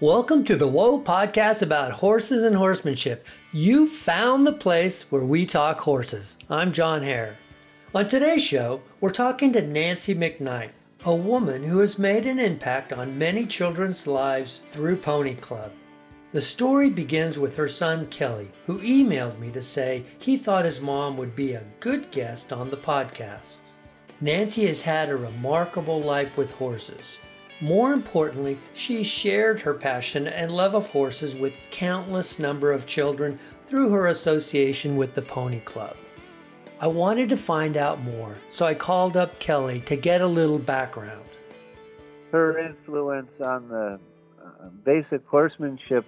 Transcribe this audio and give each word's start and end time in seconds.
Welcome 0.00 0.44
to 0.44 0.56
the 0.56 0.68
Whoa 0.68 1.00
podcast 1.00 1.62
about 1.62 1.90
horses 1.90 2.44
and 2.44 2.54
horsemanship. 2.54 3.26
You 3.50 3.88
found 3.88 4.46
the 4.46 4.52
place 4.52 5.10
where 5.10 5.24
we 5.24 5.46
talk 5.46 5.80
horses. 5.80 6.36
I'm 6.50 6.74
John 6.74 7.02
Hare. 7.02 7.38
On 7.94 8.06
today's 8.06 8.42
show, 8.42 8.82
we're 9.00 9.08
talking 9.08 9.54
to 9.54 9.66
Nancy 9.66 10.14
McKnight, 10.14 10.72
a 11.06 11.14
woman 11.14 11.62
who 11.62 11.78
has 11.78 11.98
made 11.98 12.26
an 12.26 12.38
impact 12.38 12.92
on 12.92 13.16
many 13.16 13.46
children's 13.46 14.06
lives 14.06 14.60
through 14.70 14.98
Pony 14.98 15.34
Club. 15.34 15.72
The 16.32 16.42
story 16.42 16.90
begins 16.90 17.38
with 17.38 17.56
her 17.56 17.66
son 17.66 18.04
Kelly, 18.08 18.50
who 18.66 18.80
emailed 18.80 19.38
me 19.38 19.50
to 19.52 19.62
say 19.62 20.04
he 20.18 20.36
thought 20.36 20.66
his 20.66 20.82
mom 20.82 21.16
would 21.16 21.34
be 21.34 21.54
a 21.54 21.64
good 21.80 22.10
guest 22.10 22.52
on 22.52 22.68
the 22.68 22.76
podcast. 22.76 23.60
Nancy 24.20 24.66
has 24.66 24.82
had 24.82 25.08
a 25.08 25.16
remarkable 25.16 26.02
life 26.02 26.36
with 26.36 26.50
horses. 26.50 27.18
More 27.60 27.92
importantly, 27.92 28.58
she 28.74 29.02
shared 29.02 29.60
her 29.60 29.72
passion 29.72 30.26
and 30.26 30.52
love 30.52 30.74
of 30.74 30.88
horses 30.88 31.34
with 31.34 31.70
countless 31.70 32.38
number 32.38 32.70
of 32.70 32.86
children 32.86 33.38
through 33.64 33.90
her 33.90 34.06
association 34.06 34.96
with 34.96 35.14
the 35.14 35.22
Pony 35.22 35.60
Club. 35.60 35.96
I 36.78 36.88
wanted 36.88 37.30
to 37.30 37.36
find 37.38 37.78
out 37.78 38.02
more, 38.02 38.36
so 38.48 38.66
I 38.66 38.74
called 38.74 39.16
up 39.16 39.38
Kelly 39.38 39.80
to 39.86 39.96
get 39.96 40.20
a 40.20 40.26
little 40.26 40.58
background. 40.58 41.24
Her 42.30 42.58
influence 42.58 43.30
on 43.42 43.68
the 43.68 43.98
uh, 44.44 44.68
basic 44.84 45.26
horsemanship 45.26 46.04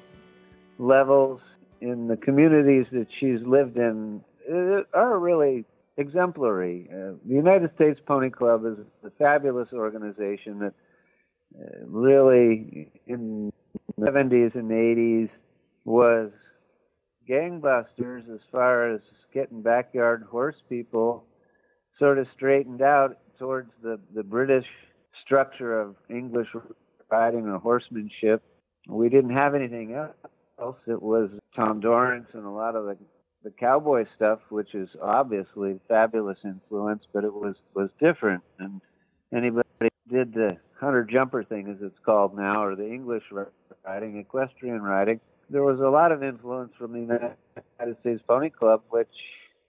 levels 0.79 1.41
in 1.81 2.09
the 2.09 2.19
communities 2.19 2.85
that 2.93 3.07
she's 3.19 3.41
lived 3.47 3.79
in 3.79 4.23
uh, 4.53 4.83
are 4.93 5.19
really 5.19 5.65
exemplary. 5.97 6.89
Uh, 6.93 7.13
the 7.25 7.35
United 7.35 7.71
States 7.75 7.99
Pony 8.05 8.29
Club 8.29 8.67
is 8.67 8.77
a 9.03 9.11
fabulous 9.19 9.69
organization 9.73 10.59
that 10.59 10.75
really 11.87 12.91
in 13.07 13.53
the 13.97 14.07
70s 14.07 14.55
and 14.55 14.71
80s 14.71 15.31
was 15.85 16.31
gangbusters 17.29 18.33
as 18.33 18.41
far 18.51 18.91
as 18.93 19.01
getting 19.35 19.63
backyard 19.63 20.25
horse 20.31 20.57
people 20.69 21.25
sort 21.99 22.19
of 22.19 22.27
straightened 22.35 22.83
out 22.83 23.19
towards 23.39 23.71
the, 23.83 23.99
the 24.15 24.23
British 24.23 24.67
structure 25.25 25.81
of 25.81 25.97
English 26.09 26.49
riding 27.11 27.47
and 27.47 27.61
horsemanship. 27.61 28.43
We 28.89 29.09
didn't 29.09 29.35
have 29.35 29.55
anything 29.55 29.95
else. 29.95 30.77
It 30.87 31.03
was 31.03 31.31
Tom 31.55 31.81
Dorrance 31.81 32.29
and 32.33 32.45
a 32.45 32.51
lot 32.51 32.75
of 32.75 32.87
the, 32.87 32.97
the 33.45 33.51
cowboy 33.51 34.07
stuff, 34.17 34.41
which 34.49 34.75
is 34.75 34.89
obviously 35.03 35.81
fabulous 35.89 36.39
influence, 36.45 37.05
but 37.13 37.25
it 37.25 37.33
was, 37.33 37.57
was 37.75 37.91
different. 38.01 38.43
And 38.59 38.81
anybody 39.35 39.69
did 40.11 40.33
the 40.35 40.57
hunter 40.81 41.05
jumper 41.05 41.43
thing, 41.43 41.69
as 41.69 41.77
it's 41.81 41.99
called 42.05 42.37
now, 42.37 42.65
or 42.65 42.77
the 42.77 42.87
English 42.87 43.25
riding, 43.85 44.19
equestrian 44.19 44.83
riding, 44.83 45.21
there 45.51 45.63
was 45.63 45.81
a 45.81 45.89
lot 45.89 46.13
of 46.13 46.23
influence 46.23 46.73
from 46.79 46.93
the 46.93 47.01
United 47.01 48.01
States 48.01 48.23
Pony 48.27 48.51
Club, 48.51 48.83
which 48.91 49.09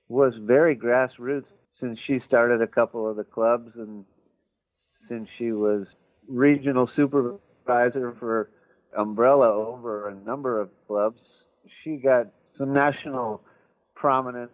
was 0.07 0.33
very 0.41 0.75
grassroots 0.75 1.45
since 1.79 1.97
she 2.05 2.19
started 2.27 2.61
a 2.61 2.67
couple 2.67 3.09
of 3.09 3.15
the 3.15 3.23
clubs 3.23 3.71
and 3.75 4.03
since 5.07 5.29
she 5.37 5.51
was 5.51 5.85
regional 6.27 6.89
supervisor 6.95 8.15
for 8.19 8.49
Umbrella 8.97 9.49
over 9.49 10.09
a 10.09 10.15
number 10.15 10.59
of 10.59 10.69
clubs. 10.87 11.19
She 11.83 11.97
got 11.97 12.27
some 12.57 12.73
national 12.73 13.41
prominent 13.95 14.51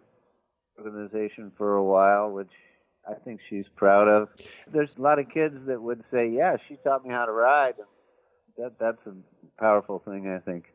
organization 0.78 1.52
for 1.56 1.74
a 1.74 1.82
while, 1.82 2.30
which 2.30 2.50
I 3.08 3.14
think 3.24 3.40
she's 3.48 3.66
proud 3.76 4.08
of. 4.08 4.28
There's 4.72 4.90
a 4.98 5.00
lot 5.00 5.18
of 5.18 5.28
kids 5.28 5.54
that 5.66 5.80
would 5.80 6.02
say, 6.10 6.28
"Yeah, 6.28 6.56
she 6.68 6.76
taught 6.76 7.04
me 7.04 7.10
how 7.12 7.26
to 7.26 7.32
ride." 7.32 7.76
That 8.58 8.78
that's 8.78 9.06
a 9.06 9.14
powerful 9.58 10.00
thing, 10.00 10.28
I 10.28 10.38
think. 10.38 10.72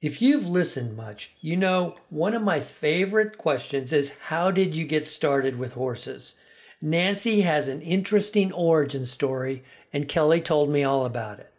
If 0.00 0.22
you've 0.22 0.48
listened 0.48 0.96
much, 0.96 1.32
you 1.40 1.56
know 1.56 1.96
one 2.08 2.34
of 2.34 2.42
my 2.42 2.58
favorite 2.58 3.38
questions 3.38 3.92
is 3.92 4.16
how 4.28 4.50
did 4.50 4.74
you 4.74 4.84
get 4.84 5.06
started 5.06 5.58
with 5.58 5.74
horses? 5.74 6.34
Nancy 6.80 7.42
has 7.42 7.68
an 7.68 7.80
interesting 7.82 8.52
origin 8.52 9.06
story, 9.06 9.62
and 9.92 10.08
Kelly 10.08 10.40
told 10.40 10.70
me 10.70 10.82
all 10.82 11.06
about 11.06 11.38
it. 11.38 11.52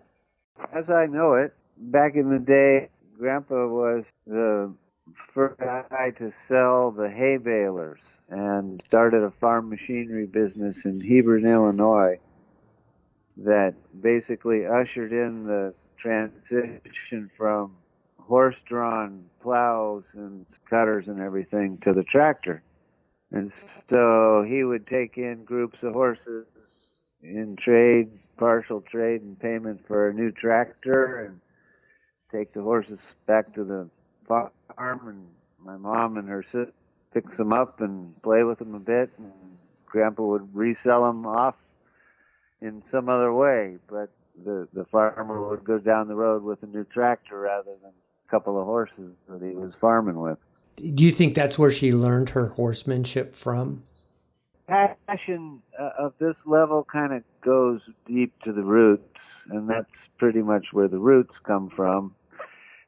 As 0.73 0.89
I 0.89 1.05
know 1.05 1.35
it, 1.35 1.53
back 1.77 2.15
in 2.15 2.29
the 2.29 2.39
day, 2.39 2.89
Grandpa 3.17 3.67
was 3.67 4.03
the 4.27 4.73
first 5.33 5.59
guy 5.59 6.11
to 6.17 6.33
sell 6.49 6.91
the 6.91 7.09
hay 7.09 7.37
balers 7.37 7.99
and 8.33 8.81
started 8.87 9.23
a 9.23 9.31
farm 9.39 9.69
machinery 9.69 10.25
business 10.25 10.75
in 10.85 10.99
Hebron, 10.99 11.45
Illinois 11.45 12.17
that 13.37 13.75
basically 14.01 14.65
ushered 14.65 15.11
in 15.11 15.45
the 15.45 15.75
transition 15.99 17.29
from 17.37 17.75
horse 18.19 18.55
drawn 18.67 19.25
plows 19.41 20.03
and 20.13 20.47
cutters 20.67 21.05
and 21.07 21.21
everything 21.21 21.77
to 21.83 21.93
the 21.93 22.03
tractor. 22.03 22.63
And 23.31 23.51
so 23.91 24.43
he 24.47 24.63
would 24.63 24.87
take 24.87 25.17
in 25.17 25.43
groups 25.43 25.77
of 25.83 25.93
horses 25.93 26.47
in 27.21 27.55
trade, 27.55 28.09
partial 28.37 28.81
trade 28.81 29.21
and 29.21 29.39
payment 29.39 29.81
for 29.87 30.09
a 30.09 30.13
new 30.13 30.31
tractor 30.31 31.25
and 31.25 31.39
take 32.31 32.51
the 32.53 32.63
horses 32.63 32.99
back 33.27 33.53
to 33.53 33.63
the 33.63 33.87
farm 34.27 35.07
and 35.07 35.27
my 35.63 35.77
mom 35.77 36.17
and 36.17 36.27
her 36.27 36.43
sister 36.51 36.73
fix 37.13 37.27
them 37.37 37.53
up 37.53 37.81
and 37.81 38.19
play 38.21 38.43
with 38.43 38.59
them 38.59 38.75
a 38.75 38.79
bit, 38.79 39.11
and 39.17 39.31
Grandpa 39.85 40.23
would 40.23 40.55
resell 40.55 41.05
them 41.05 41.25
off 41.25 41.55
in 42.61 42.83
some 42.91 43.09
other 43.09 43.33
way. 43.33 43.77
But 43.89 44.09
the 44.43 44.67
the 44.73 44.85
farmer 44.85 45.49
would 45.49 45.63
go 45.63 45.77
down 45.77 46.07
the 46.07 46.15
road 46.15 46.43
with 46.43 46.63
a 46.63 46.67
new 46.67 46.83
tractor 46.85 47.39
rather 47.39 47.71
than 47.81 47.91
a 47.91 48.31
couple 48.31 48.59
of 48.59 48.65
horses 48.65 49.11
that 49.29 49.41
he 49.41 49.55
was 49.55 49.73
farming 49.79 50.19
with. 50.19 50.37
Do 50.77 51.03
you 51.03 51.11
think 51.11 51.35
that's 51.35 51.59
where 51.59 51.71
she 51.71 51.93
learned 51.93 52.31
her 52.31 52.47
horsemanship 52.47 53.35
from? 53.35 53.83
Passion 54.67 55.61
uh, 55.79 55.89
of 55.99 56.13
this 56.19 56.35
level 56.45 56.87
kind 56.91 57.13
of 57.13 57.23
goes 57.41 57.81
deep 58.07 58.33
to 58.43 58.53
the 58.53 58.63
roots, 58.63 59.03
and 59.49 59.69
that's 59.69 59.85
pretty 60.17 60.41
much 60.41 60.67
where 60.71 60.87
the 60.87 60.97
roots 60.97 61.33
come 61.43 61.69
from. 61.75 62.15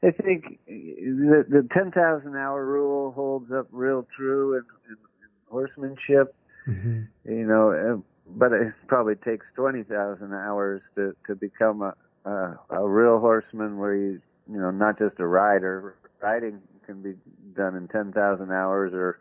I 0.05 0.11
think 0.11 0.59
the, 0.67 1.45
the 1.49 1.67
10,000 1.73 2.35
hour 2.35 2.65
rule 2.65 3.11
holds 3.11 3.51
up 3.51 3.67
real 3.71 4.07
true 4.15 4.53
in, 4.53 4.63
in, 4.87 4.91
in 4.91 5.29
horsemanship. 5.49 6.35
Mm-hmm. 6.67 7.01
You 7.27 7.45
know, 7.47 8.03
but 8.27 8.51
it 8.51 8.73
probably 8.87 9.15
takes 9.15 9.45
20,000 9.55 10.33
hours 10.33 10.81
to, 10.95 11.15
to 11.27 11.35
become 11.35 11.81
a, 11.81 11.95
a, 12.25 12.59
a 12.69 12.87
real 12.87 13.19
horseman 13.19 13.77
where 13.77 13.95
you, 13.95 14.21
you 14.51 14.59
know, 14.59 14.71
not 14.71 14.99
just 14.99 15.19
a 15.19 15.25
rider. 15.25 15.95
Riding 16.21 16.61
can 16.85 17.01
be 17.01 17.13
done 17.55 17.75
in 17.75 17.87
10,000 17.87 18.51
hours 18.51 18.93
or 18.93 19.19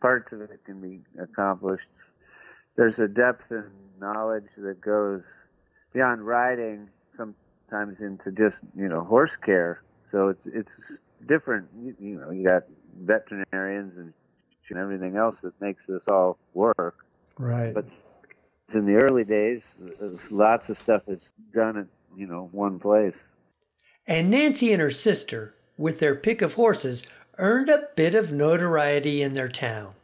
parts 0.00 0.32
of 0.32 0.40
it 0.40 0.60
can 0.64 0.80
be 0.80 1.00
accomplished. 1.20 1.86
There's 2.76 2.98
a 2.98 3.08
depth 3.08 3.50
and 3.50 3.70
knowledge 4.00 4.48
that 4.58 4.80
goes 4.80 5.22
beyond 5.92 6.26
riding 6.26 6.88
sometimes 7.16 7.98
into 8.00 8.30
just, 8.30 8.56
you 8.76 8.88
know, 8.88 9.02
horse 9.02 9.30
care 9.44 9.82
so 10.10 10.28
it's 10.28 10.40
it's 10.46 11.00
different. 11.26 11.68
You, 11.80 11.94
you 11.98 12.18
know, 12.18 12.30
you 12.30 12.44
got 12.44 12.64
veterinarians 13.00 13.96
and 13.96 14.12
and 14.70 14.78
everything 14.78 15.16
else 15.16 15.36
that 15.42 15.52
makes 15.60 15.80
this 15.88 16.02
all 16.08 16.38
work. 16.54 16.96
Right. 17.38 17.72
But 17.72 17.86
it's 18.68 18.74
in 18.74 18.86
the 18.86 18.94
early 18.94 19.24
days, 19.24 19.60
lots 20.30 20.68
of 20.68 20.80
stuff 20.80 21.02
is 21.06 21.20
done 21.54 21.78
at 21.78 21.86
you 22.16 22.26
know 22.26 22.48
one 22.52 22.78
place. 22.78 23.14
And 24.06 24.30
Nancy 24.30 24.72
and 24.72 24.80
her 24.80 24.90
sister, 24.90 25.54
with 25.76 25.98
their 26.00 26.14
pick 26.14 26.42
of 26.42 26.54
horses, 26.54 27.04
earned 27.38 27.68
a 27.68 27.88
bit 27.96 28.14
of 28.14 28.32
notoriety 28.32 29.22
in 29.22 29.34
their 29.34 29.48
town. 29.48 29.94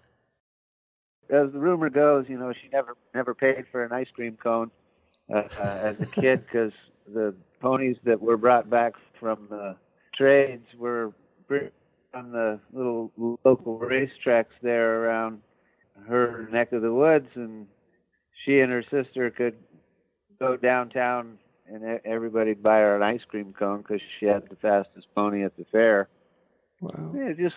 As 1.30 1.50
the 1.52 1.58
rumor 1.58 1.88
goes, 1.88 2.26
you 2.28 2.38
know, 2.38 2.52
she 2.52 2.68
never 2.68 2.96
never 3.14 3.34
paid 3.34 3.64
for 3.70 3.84
an 3.84 3.92
ice 3.92 4.08
cream 4.14 4.36
cone 4.36 4.70
uh, 5.32 5.38
uh, 5.58 5.62
as 5.62 6.00
a 6.00 6.06
kid 6.06 6.44
because 6.44 6.72
the 7.12 7.34
ponies 7.60 7.96
that 8.04 8.20
were 8.20 8.36
brought 8.36 8.68
back 8.68 8.94
from 9.18 9.46
the 9.48 9.76
trades 10.14 10.66
were 10.78 11.12
on 12.14 12.32
the 12.32 12.60
little 12.72 13.12
local 13.44 13.78
racetracks 13.78 14.54
there 14.62 15.02
around 15.04 15.40
her 16.08 16.48
neck 16.50 16.72
of 16.72 16.82
the 16.82 16.92
woods, 16.92 17.28
and 17.34 17.66
she 18.44 18.60
and 18.60 18.72
her 18.72 18.82
sister 18.90 19.30
could 19.30 19.54
go 20.38 20.56
downtown 20.56 21.38
and 21.66 22.00
everybody'd 22.04 22.62
buy 22.62 22.78
her 22.78 22.96
an 22.96 23.02
ice 23.02 23.22
cream 23.28 23.54
cone 23.56 23.78
because 23.78 24.00
she 24.18 24.26
had 24.26 24.42
the 24.50 24.56
fastest 24.56 25.06
pony 25.14 25.44
at 25.44 25.56
the 25.56 25.64
fair. 25.70 26.08
Wow. 26.80 27.14
Yeah, 27.14 27.32
just 27.32 27.54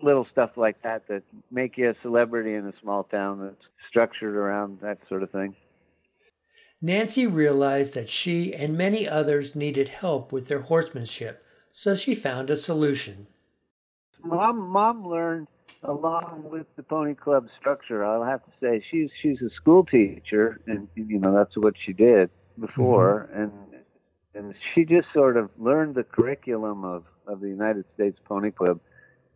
little 0.00 0.26
stuff 0.32 0.50
like 0.56 0.82
that 0.82 1.06
that 1.08 1.22
make 1.50 1.76
you 1.76 1.90
a 1.90 1.94
celebrity 2.02 2.54
in 2.54 2.66
a 2.66 2.72
small 2.80 3.04
town 3.04 3.40
that's 3.42 3.68
structured 3.88 4.34
around 4.34 4.80
that 4.80 4.98
sort 5.08 5.22
of 5.22 5.30
thing. 5.30 5.54
Nancy 6.82 7.26
realized 7.26 7.94
that 7.94 8.10
she 8.10 8.54
and 8.54 8.76
many 8.76 9.08
others 9.08 9.56
needed 9.56 9.88
help 9.88 10.32
with 10.32 10.48
their 10.48 10.62
horsemanship 10.62 11.42
so 11.76 11.94
she 11.94 12.14
found 12.14 12.48
a 12.48 12.56
solution. 12.56 13.26
Mom, 14.24 14.58
mom 14.58 15.06
learned 15.06 15.46
along 15.82 16.44
with 16.50 16.66
the 16.76 16.82
pony 16.82 17.14
club 17.14 17.48
structure. 17.60 18.02
I'll 18.02 18.24
have 18.24 18.42
to 18.46 18.50
say 18.62 18.82
she's 18.90 19.10
she's 19.20 19.42
a 19.42 19.50
school 19.50 19.84
teacher, 19.84 20.58
and 20.66 20.88
you 20.94 21.18
know 21.18 21.34
that's 21.34 21.54
what 21.54 21.74
she 21.84 21.92
did 21.92 22.30
before, 22.58 23.28
mm-hmm. 23.30 23.42
and 23.42 23.52
and 24.34 24.54
she 24.74 24.86
just 24.86 25.08
sort 25.12 25.36
of 25.36 25.50
learned 25.58 25.96
the 25.96 26.02
curriculum 26.02 26.82
of, 26.82 27.04
of 27.26 27.40
the 27.40 27.48
United 27.48 27.84
States 27.94 28.18
Pony 28.24 28.52
Club 28.52 28.80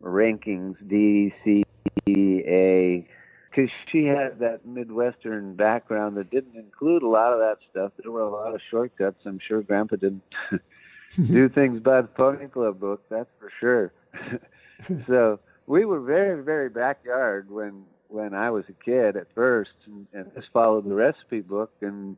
rankings 0.01 0.77
D, 0.89 1.31
C, 1.43 1.63
A, 2.07 3.07
because 3.51 3.69
she 3.91 4.05
had 4.05 4.39
that 4.39 4.65
Midwestern 4.65 5.55
background 5.55 6.17
that 6.17 6.31
didn't 6.31 6.55
include 6.55 7.03
a 7.03 7.07
lot 7.07 7.33
of 7.33 7.39
that 7.39 7.57
stuff. 7.69 7.91
There 8.01 8.11
were 8.11 8.21
a 8.21 8.31
lot 8.31 8.55
of 8.55 8.61
shortcuts. 8.71 9.19
I'm 9.27 9.39
sure 9.47 9.61
Grandpa 9.61 9.97
didn't 9.97 10.23
do 11.27 11.49
things 11.49 11.79
by 11.79 12.01
the 12.01 12.07
Pony 12.07 12.47
Club 12.47 12.79
book, 12.79 13.03
that's 13.09 13.29
for 13.39 13.51
sure. 13.59 13.93
so 15.07 15.39
we 15.67 15.85
were 15.85 16.01
very, 16.01 16.43
very 16.43 16.69
backyard 16.69 17.49
when 17.49 17.83
when 18.07 18.33
I 18.33 18.49
was 18.49 18.65
a 18.67 18.83
kid 18.83 19.15
at 19.15 19.27
first, 19.33 19.71
and, 19.85 20.05
and 20.13 20.31
just 20.35 20.49
followed 20.51 20.83
the 20.83 20.93
recipe 20.93 21.39
book. 21.39 21.71
And 21.81 22.17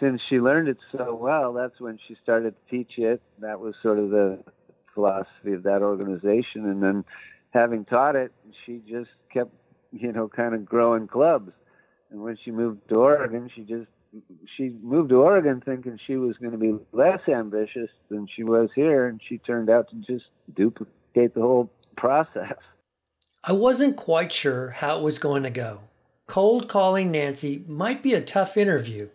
since 0.00 0.20
she 0.28 0.40
learned 0.40 0.68
it 0.68 0.78
so 0.90 1.14
well, 1.14 1.52
that's 1.52 1.80
when 1.80 1.98
she 2.08 2.16
started 2.20 2.54
to 2.56 2.70
teach 2.70 2.98
it. 2.98 3.22
That 3.38 3.60
was 3.60 3.76
sort 3.80 4.00
of 4.00 4.10
the 4.10 4.42
philosophy 4.92 5.52
of 5.52 5.62
that 5.62 5.82
organization. 5.82 6.66
And 6.68 6.82
then, 6.82 7.04
having 7.50 7.84
taught 7.84 8.16
it, 8.16 8.32
she 8.66 8.82
just 8.88 9.10
kept, 9.32 9.52
you 9.92 10.10
know, 10.10 10.28
kind 10.28 10.54
of 10.54 10.64
growing 10.64 11.06
clubs. 11.06 11.52
And 12.10 12.20
when 12.22 12.36
she 12.44 12.50
moved 12.50 12.88
to 12.88 12.96
Oregon, 12.96 13.50
she 13.54 13.62
just 13.62 13.88
she 14.56 14.70
moved 14.82 15.10
to 15.10 15.22
Oregon 15.22 15.62
thinking 15.64 15.98
she 16.06 16.16
was 16.16 16.36
going 16.38 16.52
to 16.52 16.58
be 16.58 16.74
less 16.92 17.20
ambitious 17.28 17.90
than 18.10 18.26
she 18.34 18.44
was 18.44 18.68
here, 18.74 19.06
and 19.06 19.20
she 19.28 19.38
turned 19.38 19.70
out 19.70 19.88
to 19.90 19.96
just 19.96 20.26
duplicate 20.54 21.34
the 21.34 21.40
whole 21.40 21.70
process. 21.96 22.56
I 23.44 23.52
wasn't 23.52 23.96
quite 23.96 24.32
sure 24.32 24.70
how 24.70 24.98
it 24.98 25.02
was 25.02 25.18
going 25.18 25.42
to 25.42 25.50
go. 25.50 25.80
Cold 26.26 26.68
calling 26.68 27.10
Nancy 27.10 27.64
might 27.66 28.02
be 28.02 28.14
a 28.14 28.20
tough 28.20 28.56
interview. 28.56 29.08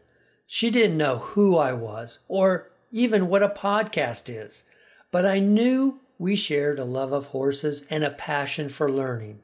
She 0.45 0.69
didn't 0.69 0.97
know 0.97 1.17
who 1.17 1.57
I 1.57 1.73
was 1.73 2.19
or 2.27 2.69
even 2.91 3.27
what 3.27 3.43
a 3.43 3.49
podcast 3.49 4.23
is, 4.27 4.63
but 5.11 5.25
I 5.25 5.39
knew 5.39 5.99
we 6.19 6.35
shared 6.35 6.79
a 6.79 6.85
love 6.85 7.11
of 7.11 7.27
horses 7.27 7.83
and 7.89 8.03
a 8.03 8.09
passion 8.09 8.69
for 8.69 8.91
learning. 8.91 9.39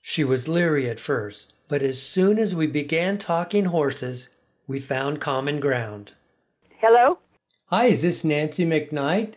She 0.00 0.24
was 0.24 0.48
leery 0.48 0.88
at 0.88 1.00
first, 1.00 1.52
but 1.68 1.82
as 1.82 2.02
soon 2.02 2.38
as 2.38 2.54
we 2.54 2.66
began 2.66 3.18
talking 3.18 3.66
horses, 3.66 4.28
we 4.70 4.78
found 4.78 5.20
common 5.20 5.58
ground. 5.58 6.12
Hello? 6.78 7.18
Hi, 7.66 7.86
is 7.86 8.02
this 8.02 8.22
Nancy 8.22 8.64
McKnight? 8.64 9.34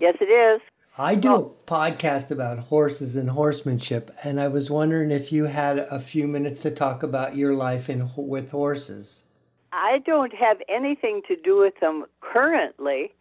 Yes, 0.00 0.16
it 0.22 0.24
is. 0.24 0.62
I 0.96 1.16
do 1.16 1.28
oh. 1.28 1.54
a 1.60 1.70
podcast 1.70 2.30
about 2.30 2.58
horses 2.58 3.14
and 3.14 3.28
horsemanship, 3.28 4.10
and 4.24 4.40
I 4.40 4.48
was 4.48 4.70
wondering 4.70 5.10
if 5.10 5.30
you 5.30 5.44
had 5.44 5.76
a 5.76 6.00
few 6.00 6.26
minutes 6.26 6.62
to 6.62 6.70
talk 6.70 7.02
about 7.02 7.36
your 7.36 7.52
life 7.52 7.90
in, 7.90 8.08
with 8.16 8.52
horses. 8.52 9.24
I 9.70 9.98
don't 10.06 10.32
have 10.32 10.56
anything 10.66 11.20
to 11.28 11.36
do 11.36 11.58
with 11.58 11.78
them 11.80 12.06
currently. 12.22 13.12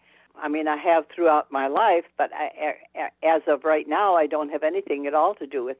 I 0.41 0.47
mean, 0.47 0.69
I 0.69 0.77
have 0.77 1.07
throughout 1.13 1.51
my 1.51 1.67
life, 1.67 2.05
but 2.17 2.31
I, 2.33 2.75
as 3.21 3.41
of 3.47 3.65
right 3.65 3.89
now, 3.89 4.15
I 4.15 4.27
don't 4.27 4.49
have 4.49 4.63
anything 4.63 5.07
at 5.07 5.13
all 5.13 5.35
to 5.35 5.45
do 5.45 5.65
with 5.65 5.77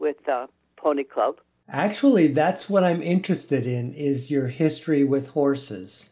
with 0.00 0.28
uh, 0.28 0.48
Pony 0.76 1.04
Club. 1.04 1.36
Actually, 1.68 2.28
that's 2.28 2.70
what 2.70 2.84
I'm 2.84 3.02
interested 3.02 3.66
in: 3.66 3.92
is 3.94 4.30
your 4.30 4.48
history 4.48 5.04
with 5.04 5.28
horses. 5.28 6.08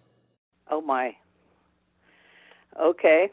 Oh 0.71 0.81
my. 0.81 1.17
Okay 2.81 3.31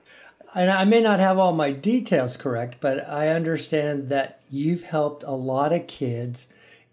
and 0.55 0.69
I 0.69 0.85
may 0.85 1.01
not 1.01 1.19
have 1.19 1.37
all 1.37 1.53
my 1.53 1.71
details 1.71 2.37
correct, 2.37 2.77
but 2.79 3.07
I 3.09 3.29
understand 3.29 4.09
that 4.09 4.41
you've 4.51 4.83
helped 4.83 5.23
a 5.23 5.31
lot 5.31 5.73
of 5.73 5.87
kids 5.87 6.47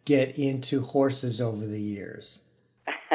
get 0.04 0.36
into 0.38 0.82
horses 0.82 1.40
over 1.40 1.66
the 1.66 1.80
years. 1.80 2.40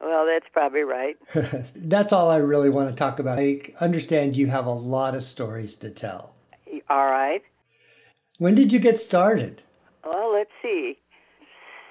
well, 0.00 0.26
that's 0.26 0.46
probably 0.52 0.82
right. 0.82 1.16
that's 1.74 2.12
all 2.12 2.30
I 2.30 2.36
really 2.36 2.70
want 2.70 2.90
to 2.90 2.96
talk 2.96 3.18
about. 3.18 3.38
I 3.38 3.62
understand 3.80 4.36
you 4.36 4.46
have 4.46 4.66
a 4.66 4.72
lot 4.72 5.14
of 5.14 5.22
stories 5.22 5.76
to 5.76 5.90
tell. 5.90 6.34
All 6.88 7.06
right. 7.06 7.42
When 8.38 8.54
did 8.54 8.72
you 8.72 8.78
get 8.78 8.98
started? 8.98 9.62
Well, 10.06 10.32
let's 10.32 10.50
see. 10.62 10.98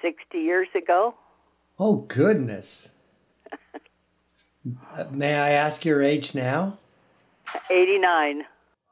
60 0.02 0.38
years 0.38 0.68
ago. 0.74 1.14
Oh, 1.78 1.96
goodness. 2.08 2.92
May 5.10 5.34
I 5.34 5.50
ask 5.50 5.84
your 5.84 6.02
age 6.02 6.34
now? 6.34 6.78
89. 7.70 8.44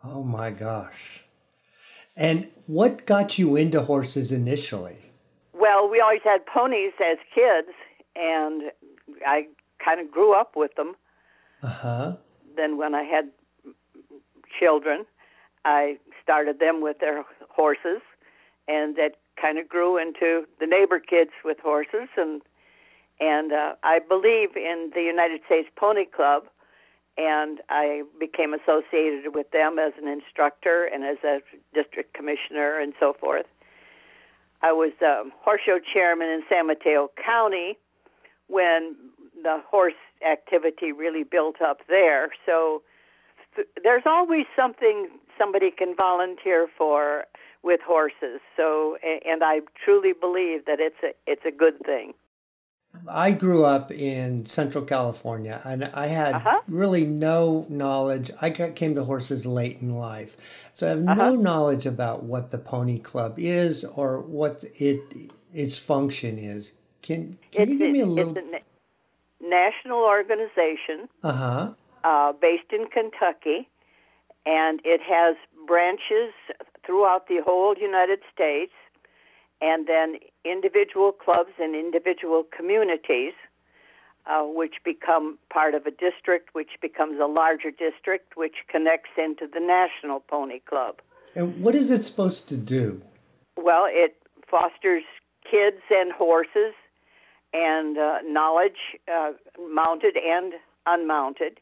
Oh 0.05 0.23
my 0.23 0.51
gosh. 0.51 1.25
And 2.17 2.49
what 2.67 3.07
got 3.07 3.39
you 3.39 3.57
into 3.57 3.83
horses 3.83 4.31
initially? 4.31 4.99
Well, 5.53 5.89
we 5.89 6.01
always 6.01 6.21
had 6.23 6.45
ponies 6.47 6.93
as 7.05 7.17
kids, 7.35 7.69
and 8.15 8.65
I 9.27 9.47
kind 9.85 10.01
of 10.01 10.11
grew 10.11 10.35
up 10.35 10.53
with 10.55 10.75
them. 10.77 10.95
Uh 11.63 11.69
huh. 11.69 12.17
Then, 12.57 12.77
when 12.77 12.95
I 12.95 13.03
had 13.03 13.31
children, 14.61 15.07
I 15.65 15.99
started 16.23 16.61
them 16.61 16.83
with 16.83 16.99
their 17.01 17.25
horses, 17.49 18.01
and 18.69 18.97
that 18.97 19.17
kind 19.41 19.59
of 19.59 19.69
grew 19.69 19.99
into 19.99 20.47
the 20.61 20.67
neighbor 20.67 20.99
kids 20.99 21.31
with 21.45 21.59
horses, 21.61 22.09
and 22.17 22.43
and 23.21 23.53
uh, 23.53 23.75
I 23.83 24.01
believe 24.01 24.57
in 24.57 24.91
the 24.95 25.03
United 25.03 25.41
States 25.47 25.69
Pony 25.77 26.05
Club, 26.05 26.45
and 27.17 27.61
I 27.69 28.03
became 28.19 28.55
associated 28.55 29.35
with 29.35 29.51
them 29.53 29.79
as 29.79 29.93
an 30.01 30.09
instructor 30.09 30.85
and 30.85 31.05
as 31.05 31.19
a 31.25 31.41
district 31.73 32.15
commissioner 32.15 32.79
and 32.79 32.93
so 32.99 33.13
forth. 33.13 33.47
I 34.63 34.73
was 34.73 34.93
um, 35.07 35.33
horse 35.41 35.61
show 35.65 35.79
chairman 35.79 36.29
in 36.29 36.43
San 36.49 36.67
Mateo 36.67 37.11
County 37.23 37.79
when 38.49 38.97
the 39.43 39.61
horse 39.69 39.95
activity 40.27 40.91
really 40.91 41.23
built 41.23 41.61
up 41.61 41.81
there. 41.89 42.31
So 42.47 42.83
th- 43.55 43.69
there's 43.83 44.05
always 44.07 44.47
something 44.57 45.09
somebody 45.39 45.71
can 45.71 45.95
volunteer 45.95 46.67
for 46.79 47.27
with 47.65 47.81
horses. 47.81 48.41
So 48.57 48.97
and 49.27 49.43
I 49.43 49.63
truly 49.85 50.13
believe 50.13 50.67
that 50.67 50.79
it's 50.79 51.03
a 51.03 51.15
it's 51.27 51.45
a 51.45 51.51
good 51.51 51.81
thing. 51.85 52.15
I 53.09 53.33
grew 53.33 53.65
up 53.65 53.91
in 53.91 54.47
Central 54.47 54.85
California 54.85 55.61
and 55.65 55.87
I 55.87 56.07
had 56.07 56.35
uh-huh. 56.35 56.61
really 56.69 57.05
no 57.05 57.67
knowledge. 57.69 58.31
I 58.41 58.51
got, 58.51 58.77
came 58.77 58.95
to 58.95 59.03
horses 59.03 59.45
late 59.45 59.79
in 59.81 59.97
life. 59.97 60.71
So 60.75 60.87
I 60.87 60.91
have 60.91 61.09
uh-huh. 61.09 61.15
no 61.15 61.35
knowledge 61.35 61.87
about 61.87 62.23
what 62.23 62.53
the 62.53 62.59
Pony 62.59 63.01
Club 63.01 63.35
is 63.37 63.85
or 63.85 64.21
what 64.21 64.65
it 64.79 65.01
its 65.53 65.79
function 65.79 66.39
is. 66.39 66.75
Can 67.03 67.39
can 67.51 67.63
it's 67.63 67.73
you 67.73 67.79
give 67.79 67.89
a, 67.89 67.93
me 67.93 68.01
a 68.01 68.07
little 68.07 68.37
It's 68.37 68.65
a 69.43 69.49
national 69.49 69.99
organization. 69.99 71.09
Uh-huh. 71.23 71.75
Uh, 72.05 72.33
based 72.35 72.71
in 72.71 72.87
Kentucky 72.89 73.67
and 74.47 74.81
it 74.85 75.01
has 75.01 75.37
branches 75.67 76.33
throughout 76.85 77.29
the 77.29 77.41
whole 77.45 77.75
United 77.77 78.21
States 78.33 78.73
and 79.61 79.87
then 79.87 80.17
individual 80.45 81.13
clubs 81.13 81.53
and 81.61 81.75
individual 81.75 82.45
communities, 82.57 83.33
uh, 84.27 84.43
which 84.43 84.75
become 84.85 85.39
part 85.51 85.75
of 85.75 85.87
a 85.87 85.91
district, 85.91 86.51
which 86.55 86.73
becomes 86.81 87.21
a 87.21 87.27
larger 87.27 87.71
district, 87.71 88.37
which 88.37 88.57
connects 88.69 89.11
into 89.17 89.47
the 89.47 89.61
National 89.61 90.21
Pony 90.21 90.61
Club. 90.61 90.97
And 91.35 91.61
what 91.63 91.75
is 91.75 91.91
it 91.91 92.05
supposed 92.05 92.49
to 92.51 92.57
do? 92.57 93.03
Well, 93.57 93.87
it 93.89 94.17
fosters 94.49 95.05
kids 95.51 95.81
and 95.91 96.13
horses 96.13 96.75
and 97.53 97.99
uh, 97.99 98.19
knowledge, 98.25 98.99
uh, 99.13 99.33
mounted 99.73 100.17
and 100.17 100.55
unmounted. 100.87 101.61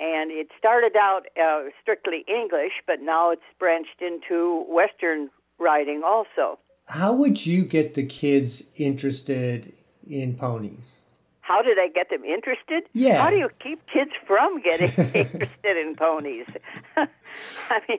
And 0.00 0.30
it 0.30 0.48
started 0.56 0.96
out 0.96 1.26
uh, 1.42 1.64
strictly 1.82 2.24
English, 2.28 2.72
but 2.86 3.00
now 3.00 3.30
it's 3.30 3.42
branched 3.58 4.00
into 4.00 4.64
Western 4.68 5.28
riding 5.58 6.02
also. 6.04 6.58
How 6.86 7.12
would 7.12 7.44
you 7.44 7.64
get 7.64 7.94
the 7.94 8.04
kids 8.06 8.62
interested 8.76 9.72
in 10.08 10.36
ponies? 10.36 11.02
How 11.40 11.62
did 11.62 11.78
I 11.78 11.88
get 11.88 12.10
them 12.10 12.24
interested? 12.24 12.84
Yeah. 12.92 13.22
How 13.22 13.30
do 13.30 13.36
you 13.36 13.50
keep 13.60 13.80
kids 13.86 14.12
from 14.26 14.60
getting 14.60 14.86
interested 15.14 15.76
in 15.76 15.96
ponies? 15.96 16.46
I 16.96 17.80
mean, 17.88 17.98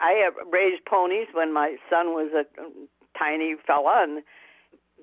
I 0.00 0.30
raised 0.50 0.84
ponies 0.86 1.28
when 1.32 1.52
my 1.52 1.76
son 1.88 2.14
was 2.14 2.32
a 2.32 2.46
tiny 3.18 3.56
fella, 3.66 4.04
and 4.04 4.22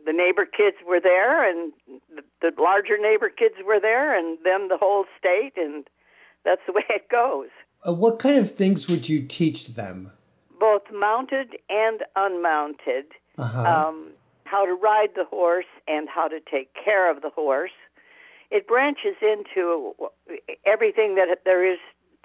the 0.08 0.14
neighbor 0.14 0.46
kids 0.46 0.78
were 0.88 1.00
there, 1.00 1.48
and 1.48 1.72
the, 2.16 2.24
the 2.42 2.60
larger 2.60 2.98
neighbor 2.98 3.30
kids 3.30 3.56
were 3.64 3.80
there, 3.80 4.18
and 4.18 4.40
then 4.44 4.70
the 4.70 4.78
whole 4.78 5.06
state, 5.20 5.54
and 5.56 5.88
that's 6.44 6.62
the 6.66 6.74
way 6.80 6.86
it 6.90 7.10
goes. 7.10 7.50
Uh, 7.88 7.94
what 7.94 8.18
kind 8.18 8.38
of 8.38 8.54
things 8.54 8.88
would 8.88 9.08
you 9.08 9.22
teach 9.22 9.76
them? 9.76 10.12
both 10.60 10.84
mounted 10.92 11.58
and 11.70 12.04
unmounted, 12.16 13.06
uh-huh. 13.38 13.62
um, 13.62 14.10
how 14.46 14.66
to 14.66 14.74
ride 14.74 15.10
the 15.16 15.26
horse 15.26 15.66
and 15.88 16.08
how 16.10 16.28
to 16.28 16.40
take 16.40 16.74
care 16.74 17.10
of 17.10 17.22
the 17.22 17.30
horse. 17.30 17.72
It 18.50 18.68
branches 18.68 19.16
into 19.22 19.94
everything 20.66 21.16
that 21.16 21.42
there 21.44 21.66
is 21.66 21.80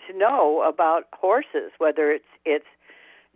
to 0.06 0.16
know 0.16 0.62
about 0.62 1.04
horses, 1.12 1.72
whether 1.78 2.10
it's 2.10 2.24
it's 2.44 2.66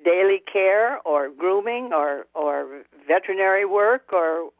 daily 0.06 0.40
care 0.56 1.00
or 1.04 1.28
grooming 1.42 1.86
or 1.92 2.10
or 2.34 2.84
veterinary 3.08 3.66
work 3.66 4.04
or 4.12 4.50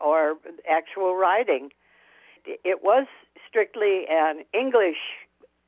or 0.00 0.36
actual 0.78 1.14
riding. 1.28 1.70
it 2.72 2.78
was 2.82 3.06
strictly 3.48 4.06
an 4.08 4.36
English 4.52 5.02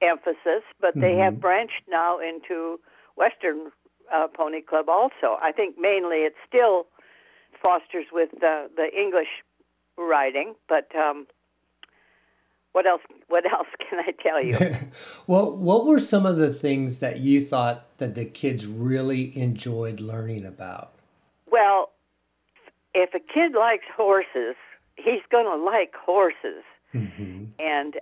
emphasis, 0.03 0.65
but 0.81 0.95
they 1.01 1.15
Mm-hmm. 1.15 1.21
have 1.25 1.41
branched 1.41 1.85
now 1.89 2.19
into 2.19 2.79
Western 3.17 3.71
uh, 4.13 4.29
Pony 4.29 4.61
Club 4.61 4.89
also. 4.89 5.39
I 5.49 5.53
think 5.53 5.71
mainly 5.79 6.19
it 6.29 6.35
still 6.49 6.87
fosters 7.63 8.07
with 8.13 8.31
uh, 8.43 8.69
the 8.77 8.89
English 9.05 9.33
riding, 9.97 10.55
but 10.69 10.95
um, 10.97 11.27
what 12.77 12.85
else? 12.85 13.01
What 13.29 13.51
else 13.51 13.69
can 13.89 14.01
I 14.01 14.13
tell 14.23 14.43
you? 14.43 14.59
well, 15.27 15.57
what 15.57 15.87
were 15.87 15.99
some 15.99 16.27
of 16.27 16.37
the 16.37 16.53
things 16.53 16.99
that 16.99 17.21
you 17.21 17.43
thought 17.43 17.97
that 17.97 18.15
the 18.15 18.27
kids 18.27 18.67
really 18.67 19.37
enjoyed 19.37 19.99
learning 19.99 20.45
about? 20.45 20.93
well, 21.51 21.93
if 22.93 23.15
a 23.15 23.21
kid 23.21 23.53
likes 23.53 23.87
horses, 23.97 24.57
he's 24.97 25.23
going 25.31 25.47
to 25.47 25.57
like 25.57 25.95
horses. 25.95 26.63
Mm-hmm. 26.95 27.45
and 27.59 27.97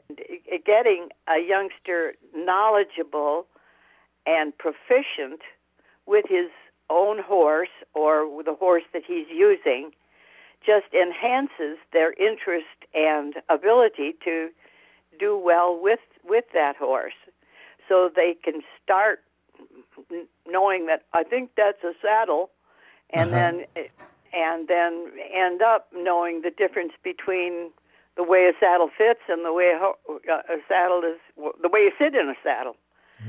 getting 0.64 1.09
a 1.26 1.38
youngster 1.40 2.14
knowledgeable 2.37 3.47
and 4.25 4.57
proficient 4.57 5.40
with 6.07 6.26
his 6.28 6.50
own 6.90 7.19
horse 7.19 7.75
or 7.95 8.28
with 8.28 8.47
the 8.47 8.54
horse 8.54 8.85
that 8.93 9.02
he's 9.04 9.26
using 9.31 9.90
just 10.64 10.93
enhances 10.93 11.78
their 11.93 12.12
interest 12.12 12.66
and 12.95 13.35
ability 13.49 14.14
to 14.25 14.50
do 15.18 15.37
well 15.38 15.78
with 15.80 16.00
with 16.25 16.44
that 16.54 16.76
horse 16.76 17.14
so 17.88 18.11
they 18.14 18.35
can 18.35 18.62
start 18.83 19.21
knowing 20.47 20.87
that 20.87 21.04
I 21.12 21.23
think 21.23 21.50
that's 21.56 21.83
a 21.85 21.92
saddle 22.02 22.50
and 23.11 23.33
Uh-huh. 23.33 23.38
then 23.75 23.87
and 24.33 24.68
then 24.68 25.11
end 25.33 25.62
up 25.62 25.88
knowing 25.94 26.42
the 26.42 26.50
difference 26.50 26.92
between 27.02 27.71
the 28.16 28.25
way 28.25 28.49
a 28.49 28.52
saddle 28.59 28.88
fits 28.97 29.21
and 29.28 29.44
the 29.44 29.52
way 29.52 29.71
a, 29.71 29.85
uh, 30.33 30.42
a 30.49 30.59
saddle 30.68 31.02
is 31.02 31.18
the 31.62 31.68
way 31.68 31.80
you 31.80 31.92
sit 31.99 32.14
in 32.14 32.28
a 32.28 32.35
saddle. 32.42 32.76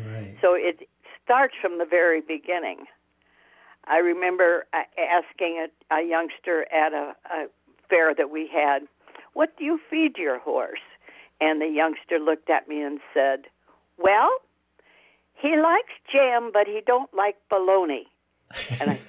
Right. 0.06 0.36
So 0.42 0.54
it 0.54 0.88
starts 1.24 1.56
from 1.62 1.78
the 1.78 1.86
very 1.86 2.22
beginning. 2.22 2.86
I 3.88 3.98
remember 4.00 4.66
uh, 4.74 4.84
asking 4.98 5.66
a, 5.92 5.96
a 5.96 6.02
youngster 6.02 6.66
at 6.72 6.94
a, 6.94 7.16
a 7.32 7.48
fair 7.90 8.14
that 8.16 8.32
we 8.32 8.48
had, 8.48 8.88
"What 9.34 9.58
do 9.58 9.64
you 9.64 9.80
feed 9.90 10.18
your 10.18 10.40
horse?" 10.40 10.80
And 11.42 11.62
the 11.62 11.68
youngster 11.68 12.20
looked 12.20 12.50
at 12.50 12.68
me 12.68 12.82
and 12.82 13.00
said, 13.14 13.46
"Well, 13.98 14.32
he 15.34 15.58
likes 15.58 15.94
jam, 16.12 16.52
but 16.54 16.68
he 16.68 16.82
don't 16.86 17.14
like 17.14 17.38
bologna." 17.50 18.08
And 18.82 18.92
I, 18.92 19.00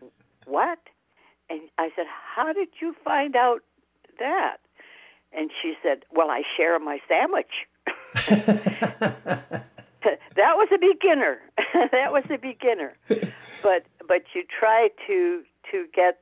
what? 0.46 0.78
And 1.48 1.60
I 1.78 1.90
said, 1.94 2.06
"How 2.06 2.52
did 2.52 2.68
you 2.80 2.94
find 3.04 3.36
out 3.36 3.62
that?" 4.18 4.58
And 5.32 5.50
she 5.62 5.74
said, 5.82 6.04
"Well, 6.10 6.30
I 6.30 6.42
share 6.56 6.78
my 6.78 7.00
sandwich." 7.08 7.66
that 10.34 10.56
was 10.56 10.68
a 10.72 10.78
beginner. 10.78 11.40
that 11.92 12.12
was 12.12 12.24
a 12.30 12.38
beginner. 12.38 12.94
But 13.62 13.86
but 14.06 14.22
you 14.34 14.44
try 14.44 14.90
to 15.06 15.42
to 15.70 15.86
get 15.94 16.20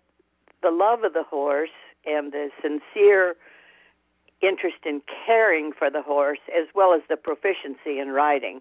the 0.62 0.70
love 0.70 1.04
of 1.04 1.12
the 1.12 1.22
horse 1.22 1.70
and 2.04 2.32
the 2.32 2.50
sincere 2.62 3.36
interest 4.42 4.78
in 4.84 5.02
caring 5.26 5.72
for 5.72 5.90
the 5.90 6.02
horse 6.02 6.38
as 6.56 6.66
well 6.74 6.92
as 6.92 7.02
the 7.08 7.16
proficiency 7.16 7.98
in 7.98 8.10
riding. 8.10 8.60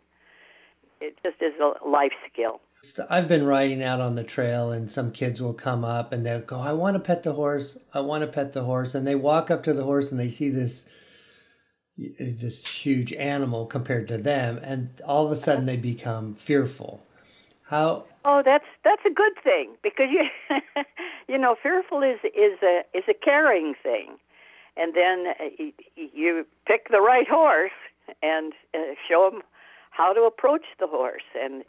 It 1.01 1.17
just 1.23 1.41
is 1.41 1.53
a 1.59 1.87
life 1.87 2.13
skill. 2.31 2.61
I've 3.09 3.27
been 3.27 3.45
riding 3.45 3.83
out 3.83 3.99
on 3.99 4.13
the 4.13 4.23
trail, 4.23 4.71
and 4.71 4.89
some 4.89 5.11
kids 5.11 5.41
will 5.41 5.53
come 5.53 5.83
up 5.83 6.13
and 6.13 6.25
they'll 6.25 6.41
go, 6.41 6.59
I 6.59 6.73
want 6.73 6.95
to 6.95 6.99
pet 6.99 7.23
the 7.23 7.33
horse. 7.33 7.77
I 7.93 8.01
want 8.01 8.21
to 8.21 8.27
pet 8.27 8.53
the 8.53 8.63
horse. 8.63 8.93
And 8.93 9.07
they 9.07 9.15
walk 9.15 9.49
up 9.49 9.63
to 9.63 9.73
the 9.73 9.83
horse 9.83 10.11
and 10.11 10.19
they 10.19 10.29
see 10.29 10.49
this 10.49 10.85
this 11.97 12.67
huge 12.67 13.13
animal 13.13 13.65
compared 13.65 14.07
to 14.09 14.17
them, 14.17 14.59
and 14.61 14.89
all 15.05 15.25
of 15.25 15.31
a 15.31 15.35
sudden 15.35 15.65
they 15.65 15.77
become 15.77 16.35
fearful. 16.35 17.05
How 17.69 18.05
Oh, 18.25 18.41
that's 18.43 18.65
that's 18.83 19.03
a 19.05 19.11
good 19.11 19.33
thing 19.43 19.75
because 19.83 20.07
you 20.09 20.27
you 21.27 21.37
know 21.37 21.55
fearful 21.61 22.01
is 22.01 22.19
is 22.23 22.57
a 22.63 22.81
is 22.93 23.03
a 23.07 23.13
caring 23.13 23.75
thing, 23.81 24.17
and 24.77 24.93
then 24.93 25.33
uh, 25.39 25.45
you 25.95 26.45
pick 26.65 26.89
the 26.89 27.01
right 27.01 27.27
horse 27.27 27.71
and 28.21 28.53
uh, 28.73 28.79
show 29.07 29.29
them 29.29 29.41
how 29.91 30.13
to 30.13 30.23
approach 30.23 30.65
the 30.79 30.87
horse 30.87 31.23
and 31.39 31.63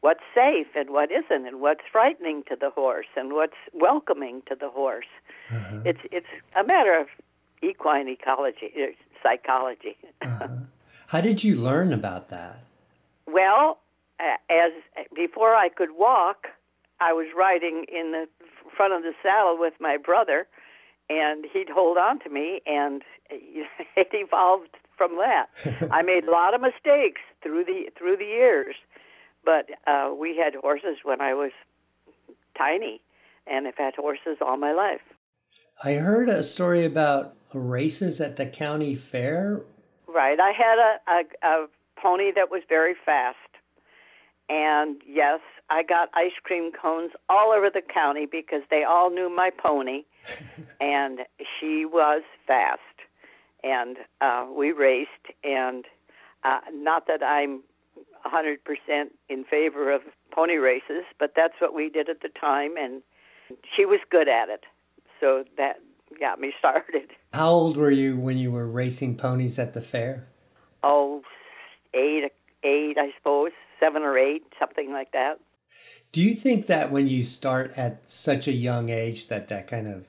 what's 0.00 0.22
safe 0.34 0.66
and 0.74 0.90
what 0.90 1.10
isn't 1.10 1.46
and 1.46 1.60
what's 1.60 1.82
frightening 1.90 2.42
to 2.48 2.56
the 2.56 2.70
horse 2.70 3.06
and 3.16 3.32
what's 3.32 3.56
welcoming 3.72 4.42
to 4.48 4.54
the 4.54 4.68
horse. 4.68 5.06
It's 5.84 6.00
it's 6.10 6.26
a 6.56 6.64
matter 6.64 6.98
of 6.98 7.06
equine 7.62 8.08
ecology, 8.08 8.72
uh, 8.76 8.86
psychology. 9.22 9.96
how 11.08 11.20
did 11.20 11.44
you 11.44 11.56
learn 11.56 11.92
about 11.92 12.30
that? 12.30 12.64
Well, 13.26 13.78
as 14.48 14.72
before 15.14 15.54
I 15.54 15.68
could 15.68 15.92
walk, 15.96 16.48
I 17.00 17.12
was 17.12 17.26
riding 17.36 17.86
in 17.92 18.12
the 18.12 18.28
front 18.76 18.92
of 18.92 19.02
the 19.02 19.12
saddle 19.22 19.56
with 19.58 19.74
my 19.80 19.96
brother, 19.96 20.46
and 21.10 21.44
he'd 21.52 21.68
hold 21.68 21.98
on 21.98 22.20
to 22.20 22.30
me, 22.30 22.62
and 22.66 23.02
it 23.30 24.08
evolved 24.12 24.76
from 24.96 25.16
that. 25.16 25.48
I 25.90 26.02
made 26.02 26.24
a 26.24 26.30
lot 26.30 26.54
of 26.54 26.60
mistakes 26.60 27.20
through 27.42 27.64
the 27.64 27.90
through 27.98 28.16
the 28.16 28.24
years, 28.24 28.76
but 29.44 29.68
uh, 29.86 30.12
we 30.16 30.36
had 30.36 30.54
horses 30.54 30.98
when 31.02 31.20
I 31.20 31.34
was 31.34 31.50
tiny, 32.56 33.00
and 33.46 33.66
I've 33.66 33.76
had 33.76 33.94
horses 33.96 34.38
all 34.40 34.56
my 34.56 34.72
life. 34.72 35.00
I 35.82 35.94
heard 35.94 36.28
a 36.28 36.42
story 36.42 36.84
about 36.84 37.34
races 37.52 38.20
at 38.20 38.36
the 38.36 38.46
county 38.46 38.94
fair. 38.94 39.62
Right. 40.06 40.38
I 40.38 40.50
had 40.50 40.78
a, 40.78 40.98
a, 41.10 41.48
a 41.48 41.66
pony 41.96 42.32
that 42.32 42.50
was 42.50 42.62
very 42.68 42.94
fast. 43.06 43.36
And 44.48 45.00
yes, 45.06 45.40
I 45.70 45.82
got 45.82 46.10
ice 46.14 46.32
cream 46.42 46.72
cones 46.72 47.12
all 47.28 47.52
over 47.52 47.70
the 47.70 47.80
county 47.80 48.26
because 48.26 48.62
they 48.70 48.82
all 48.82 49.10
knew 49.10 49.34
my 49.34 49.50
pony. 49.50 50.04
And 50.80 51.20
she 51.58 51.84
was 51.84 52.22
fast. 52.46 52.80
And 53.62 53.98
uh, 54.20 54.46
we 54.54 54.72
raced. 54.72 55.10
And 55.44 55.84
uh, 56.44 56.60
not 56.72 57.06
that 57.06 57.22
I'm 57.22 57.62
a 58.24 58.28
100% 58.28 58.56
in 59.28 59.44
favor 59.44 59.92
of 59.92 60.02
pony 60.30 60.56
races, 60.56 61.04
but 61.18 61.32
that's 61.36 61.54
what 61.60 61.74
we 61.74 61.90
did 61.90 62.08
at 62.08 62.22
the 62.22 62.30
time. 62.40 62.76
And 62.76 63.02
she 63.76 63.84
was 63.84 64.00
good 64.10 64.28
at 64.28 64.48
it. 64.48 64.64
So 65.20 65.44
that 65.58 65.76
got 66.18 66.40
me 66.40 66.52
started. 66.58 67.10
How 67.32 67.50
old 67.50 67.76
were 67.76 67.90
you 67.90 68.16
when 68.16 68.38
you 68.38 68.50
were 68.50 68.66
racing 68.66 69.16
ponies 69.16 69.58
at 69.58 69.74
the 69.74 69.80
fair? 69.80 70.26
oh, 70.82 71.22
eight, 71.94 72.32
eight, 72.62 72.98
I 72.98 73.12
suppose, 73.16 73.52
seven 73.78 74.02
or 74.02 74.18
eight, 74.18 74.42
something 74.58 74.92
like 74.92 75.12
that. 75.12 75.40
Do 76.12 76.20
you 76.20 76.34
think 76.34 76.66
that 76.66 76.90
when 76.90 77.06
you 77.06 77.22
start 77.22 77.72
at 77.76 78.10
such 78.10 78.48
a 78.48 78.52
young 78.52 78.88
age 78.88 79.28
that 79.28 79.46
that 79.48 79.68
kind 79.68 79.86
of 79.86 80.08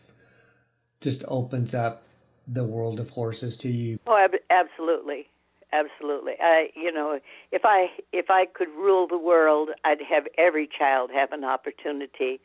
just 1.00 1.24
opens 1.28 1.76
up 1.76 2.04
the 2.48 2.64
world 2.64 3.00
of 3.00 3.12
horses 3.12 3.56
to 3.58 3.70
you? 3.70 4.00
Oh, 4.08 4.18
ab- 4.18 4.42
absolutely, 4.50 5.28
absolutely. 5.72 6.34
I, 6.42 6.72
you 6.76 6.92
know, 6.92 7.20
if 7.52 7.62
I 7.66 7.92
if 8.12 8.32
I 8.32 8.46
could 8.48 8.70
rule 8.70 9.08
the 9.08 9.18
world, 9.18 9.70
I'd 9.86 10.02
have 10.02 10.28
every 10.40 10.68
child 10.68 11.12
have 11.12 11.32
an 11.32 11.44
opportunity 11.44 12.40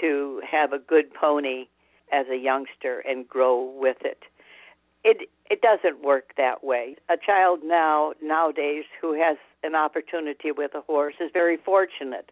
to 0.00 0.42
have 0.46 0.74
a 0.74 0.78
good 0.78 1.14
pony 1.14 1.68
as 2.12 2.26
a 2.28 2.36
youngster 2.36 3.00
and 3.00 3.26
grow 3.26 3.72
with 3.74 4.02
it. 4.02 4.24
It 5.02 5.30
it 5.50 5.62
doesn't 5.62 6.02
work 6.04 6.34
that 6.36 6.62
way. 6.62 6.96
A 7.08 7.16
child 7.16 7.60
now 7.64 8.12
nowadays 8.22 8.84
who 9.00 9.14
has 9.14 9.38
an 9.62 9.74
opportunity 9.74 10.52
with 10.52 10.74
a 10.74 10.82
horse 10.82 11.14
is 11.20 11.30
very 11.32 11.56
fortunate, 11.56 12.30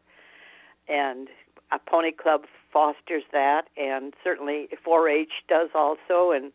and 0.90 1.28
a 1.72 1.78
pony 1.78 2.12
club 2.12 2.44
fosters 2.72 3.22
that, 3.32 3.68
and 3.76 4.14
certainly 4.22 4.68
4-H 4.86 5.32
does 5.48 5.70
also, 5.74 6.30
and 6.30 6.52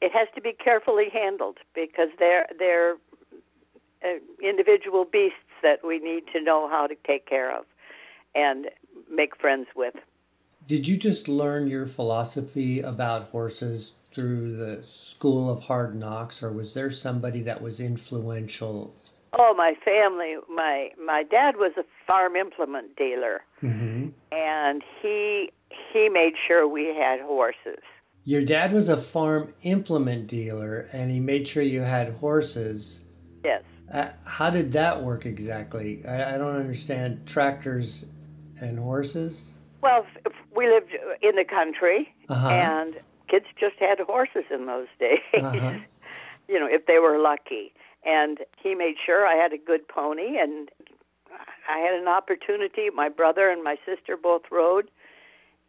it 0.00 0.12
has 0.12 0.28
to 0.34 0.40
be 0.40 0.52
carefully 0.52 1.08
handled 1.08 1.58
because 1.74 2.10
they're 2.18 2.46
they're 2.58 2.96
uh, 4.04 4.18
individual 4.42 5.04
beasts 5.04 5.38
that 5.62 5.84
we 5.84 5.98
need 5.98 6.24
to 6.32 6.40
know 6.40 6.68
how 6.68 6.86
to 6.86 6.94
take 7.06 7.26
care 7.26 7.50
of 7.56 7.64
and 8.34 8.68
make 9.10 9.36
friends 9.36 9.68
with. 9.74 9.94
Did 10.68 10.86
you 10.86 10.96
just 10.96 11.28
learn 11.28 11.68
your 11.68 11.86
philosophy 11.86 12.80
about 12.80 13.30
horses 13.30 13.94
through 14.12 14.56
the 14.56 14.82
School 14.82 15.50
of 15.50 15.64
Hard 15.64 15.94
Knocks, 15.94 16.42
or 16.42 16.52
was 16.52 16.74
there 16.74 16.90
somebody 16.90 17.40
that 17.42 17.62
was 17.62 17.80
influential? 17.80 18.94
Oh, 19.38 19.54
my 19.54 19.74
family, 19.84 20.36
my 20.48 20.90
my 21.04 21.22
dad 21.22 21.56
was 21.56 21.72
a 21.76 21.84
farm 22.06 22.36
implement 22.36 22.96
dealer, 22.96 23.42
Mm-hmm. 23.62 24.08
and 24.32 24.82
he 25.02 25.52
he 25.92 26.08
made 26.08 26.34
sure 26.46 26.66
we 26.66 26.86
had 26.94 27.20
horses. 27.20 27.80
Your 28.24 28.42
dad 28.44 28.72
was 28.72 28.88
a 28.88 28.96
farm 28.96 29.52
implement 29.62 30.26
dealer, 30.26 30.88
and 30.92 31.10
he 31.10 31.20
made 31.20 31.46
sure 31.46 31.62
you 31.62 31.82
had 31.82 32.14
horses. 32.14 33.02
Yes. 33.44 33.62
Uh, 33.92 34.08
how 34.24 34.50
did 34.50 34.72
that 34.72 35.02
work 35.02 35.26
exactly? 35.26 36.02
I, 36.06 36.34
I 36.34 36.38
don't 36.38 36.56
understand 36.56 37.26
tractors 37.26 38.04
and 38.60 38.78
horses. 38.78 39.64
Well, 39.82 40.04
f- 40.24 40.32
we 40.56 40.66
lived 40.68 40.90
in 41.22 41.36
the 41.36 41.44
country, 41.44 42.12
Uh-huh. 42.28 42.48
and 42.48 42.94
kids 43.28 43.46
just 43.60 43.76
had 43.78 44.00
horses 44.00 44.44
in 44.50 44.66
those 44.66 44.88
days. 44.98 45.20
Uh-huh. 45.34 45.74
you 46.48 46.58
know, 46.58 46.66
if 46.66 46.86
they 46.86 46.98
were 46.98 47.18
lucky. 47.18 47.72
And 48.06 48.38
he 48.56 48.74
made 48.74 48.94
sure 49.04 49.26
I 49.26 49.34
had 49.34 49.52
a 49.52 49.58
good 49.58 49.88
pony, 49.88 50.38
and 50.38 50.70
I 51.68 51.78
had 51.78 51.94
an 51.94 52.06
opportunity. 52.08 52.88
My 52.90 53.08
brother 53.08 53.50
and 53.50 53.64
my 53.64 53.76
sister 53.84 54.16
both 54.16 54.42
rode, 54.50 54.88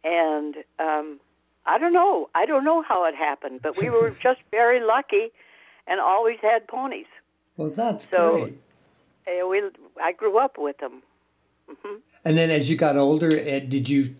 and 0.04 0.54
um, 0.78 1.18
I 1.66 1.78
don't 1.78 1.92
know. 1.92 2.30
I 2.36 2.46
don't 2.46 2.64
know 2.64 2.80
how 2.82 3.04
it 3.06 3.14
happened, 3.16 3.60
but 3.62 3.76
we 3.76 3.90
were 3.96 4.10
just 4.10 4.40
very 4.52 4.80
lucky, 4.80 5.30
and 5.88 5.98
always 6.00 6.38
had 6.40 6.68
ponies. 6.68 7.06
Well, 7.56 7.70
that's 7.70 8.08
So- 8.08 8.38
great. 8.44 8.58
Uh, 9.26 9.46
we, 9.46 9.62
I 10.02 10.12
grew 10.12 10.38
up 10.38 10.56
with 10.56 10.78
them. 10.78 11.02
hmm 11.68 11.96
And 12.24 12.38
then 12.38 12.50
as 12.50 12.70
you 12.70 12.78
got 12.78 12.96
older, 12.96 13.28
Ed, 13.30 13.68
did 13.68 13.86
you 13.86 14.14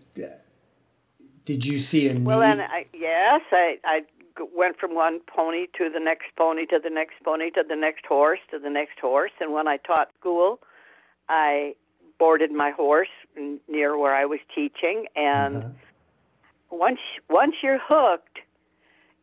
did 1.45 1.65
you 1.65 1.79
see 1.79 2.07
a 2.09 2.13
need? 2.13 2.25
Well, 2.25 2.41
then, 2.41 2.61
I, 2.61 2.85
yes, 2.93 3.41
I, 3.51 3.79
I 3.83 4.03
went 4.53 4.77
from 4.79 4.95
one 4.95 5.19
pony 5.33 5.67
to 5.77 5.89
the 5.89 5.99
next 5.99 6.27
pony 6.37 6.65
to 6.67 6.79
the 6.83 6.89
next 6.89 7.15
pony 7.23 7.49
to 7.51 7.63
the 7.67 7.75
next 7.75 8.05
horse 8.05 8.39
to 8.51 8.59
the 8.59 8.69
next 8.69 8.99
horse. 8.99 9.31
And 9.39 9.53
when 9.53 9.67
I 9.67 9.77
taught 9.77 10.09
school, 10.19 10.59
I 11.27 11.75
boarded 12.17 12.51
my 12.51 12.71
horse 12.71 13.09
near 13.67 13.97
where 13.97 14.15
I 14.15 14.25
was 14.25 14.39
teaching. 14.53 15.05
And 15.15 15.57
Uh-huh. 15.57 15.69
once 16.71 16.99
once 17.29 17.55
you're 17.63 17.79
hooked, 17.81 18.39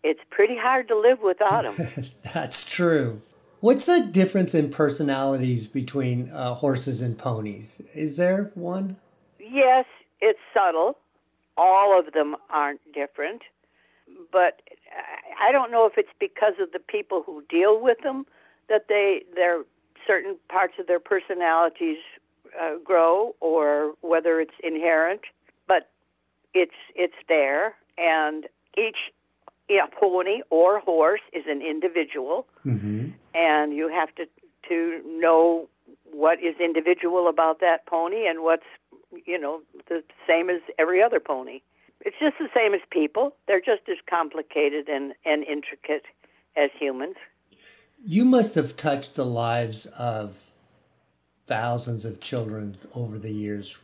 it's 0.02 0.20
pretty 0.30 0.56
hard 0.56 0.88
to 0.88 0.96
live 0.98 1.18
without 1.22 1.62
them. 1.62 1.76
That's 2.34 2.64
true. 2.64 3.22
What's 3.60 3.86
the 3.86 4.00
difference 4.02 4.54
in 4.54 4.70
personalities 4.70 5.66
between 5.66 6.30
uh, 6.30 6.54
horses 6.54 7.00
and 7.02 7.18
ponies? 7.18 7.80
Is 7.94 8.16
there 8.16 8.50
one? 8.54 8.96
yes, 9.40 9.86
it's 10.20 10.38
subtle. 10.52 10.98
All 11.56 11.98
of 11.98 12.12
them 12.12 12.36
aren't 12.50 12.80
different, 12.92 13.42
but 14.30 14.60
I- 14.96 15.48
I 15.48 15.52
don't 15.52 15.70
know 15.70 15.84
if 15.86 15.98
it's 15.98 16.12
because 16.18 16.54
of 16.58 16.72
the 16.72 16.78
people 16.78 17.22
who 17.22 17.42
deal 17.48 17.78
with 17.78 17.98
them 18.00 18.26
that 18.68 18.88
they 18.88 19.24
their 19.34 19.64
certain 20.06 20.36
parts 20.48 20.74
of 20.78 20.86
their 20.86 21.00
personalities 21.00 21.98
uh, 22.58 22.76
grow, 22.76 23.34
or 23.40 23.94
whether 24.00 24.40
it's 24.40 24.54
inherent. 24.62 25.22
But 25.66 25.90
it's 26.54 26.74
it's 26.94 27.14
there, 27.28 27.76
and 27.98 28.46
each 28.76 29.12
yeah, 29.68 29.86
pony 29.86 30.42
or 30.50 30.78
horse 30.80 31.20
is 31.32 31.44
an 31.48 31.60
individual 31.60 32.46
Mm-hmm. 32.64 33.10
and 33.34 33.72
you 33.74 33.88
have 33.88 34.14
to 34.16 34.26
to 34.68 35.00
know 35.06 35.68
what 36.12 36.40
is 36.42 36.56
individual 36.60 37.28
about 37.28 37.60
that 37.60 37.86
pony 37.86 38.26
and 38.26 38.42
what's 38.42 38.66
you 39.24 39.38
know 39.38 39.60
the 39.88 40.02
same 40.26 40.50
as 40.50 40.60
every 40.78 41.02
other 41.02 41.20
pony. 41.20 41.60
It's 42.06 42.16
just 42.20 42.36
the 42.38 42.48
same 42.54 42.72
as 42.72 42.80
people. 42.92 43.34
They're 43.48 43.58
just 43.60 43.88
as 43.90 43.96
complicated 44.08 44.88
and, 44.88 45.12
and 45.24 45.42
intricate 45.42 46.04
as 46.56 46.70
humans. 46.78 47.16
You 48.04 48.24
must 48.24 48.54
have 48.54 48.76
touched 48.76 49.16
the 49.16 49.24
lives 49.24 49.86
of 49.86 50.38
thousands 51.46 52.04
of 52.04 52.20
children 52.20 52.76
over 52.94 53.18
the 53.18 53.32
years. 53.32 53.78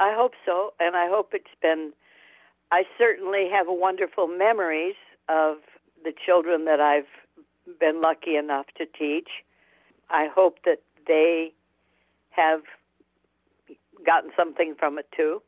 I 0.00 0.14
hope 0.16 0.32
so, 0.46 0.72
and 0.80 0.96
I 0.96 1.08
hope 1.08 1.34
it's 1.34 1.44
been. 1.60 1.92
I 2.72 2.84
certainly 2.96 3.50
have 3.52 3.66
wonderful 3.68 4.28
memories 4.28 4.96
of 5.28 5.58
the 6.02 6.14
children 6.24 6.64
that 6.64 6.80
I've 6.80 7.78
been 7.78 8.00
lucky 8.00 8.36
enough 8.36 8.66
to 8.78 8.86
teach. 8.86 9.28
I 10.08 10.28
hope 10.34 10.60
that 10.64 10.80
they 11.06 11.52
have 12.30 12.62
gotten 14.06 14.30
something 14.34 14.74
from 14.78 14.98
it 14.98 15.06
too. 15.14 15.42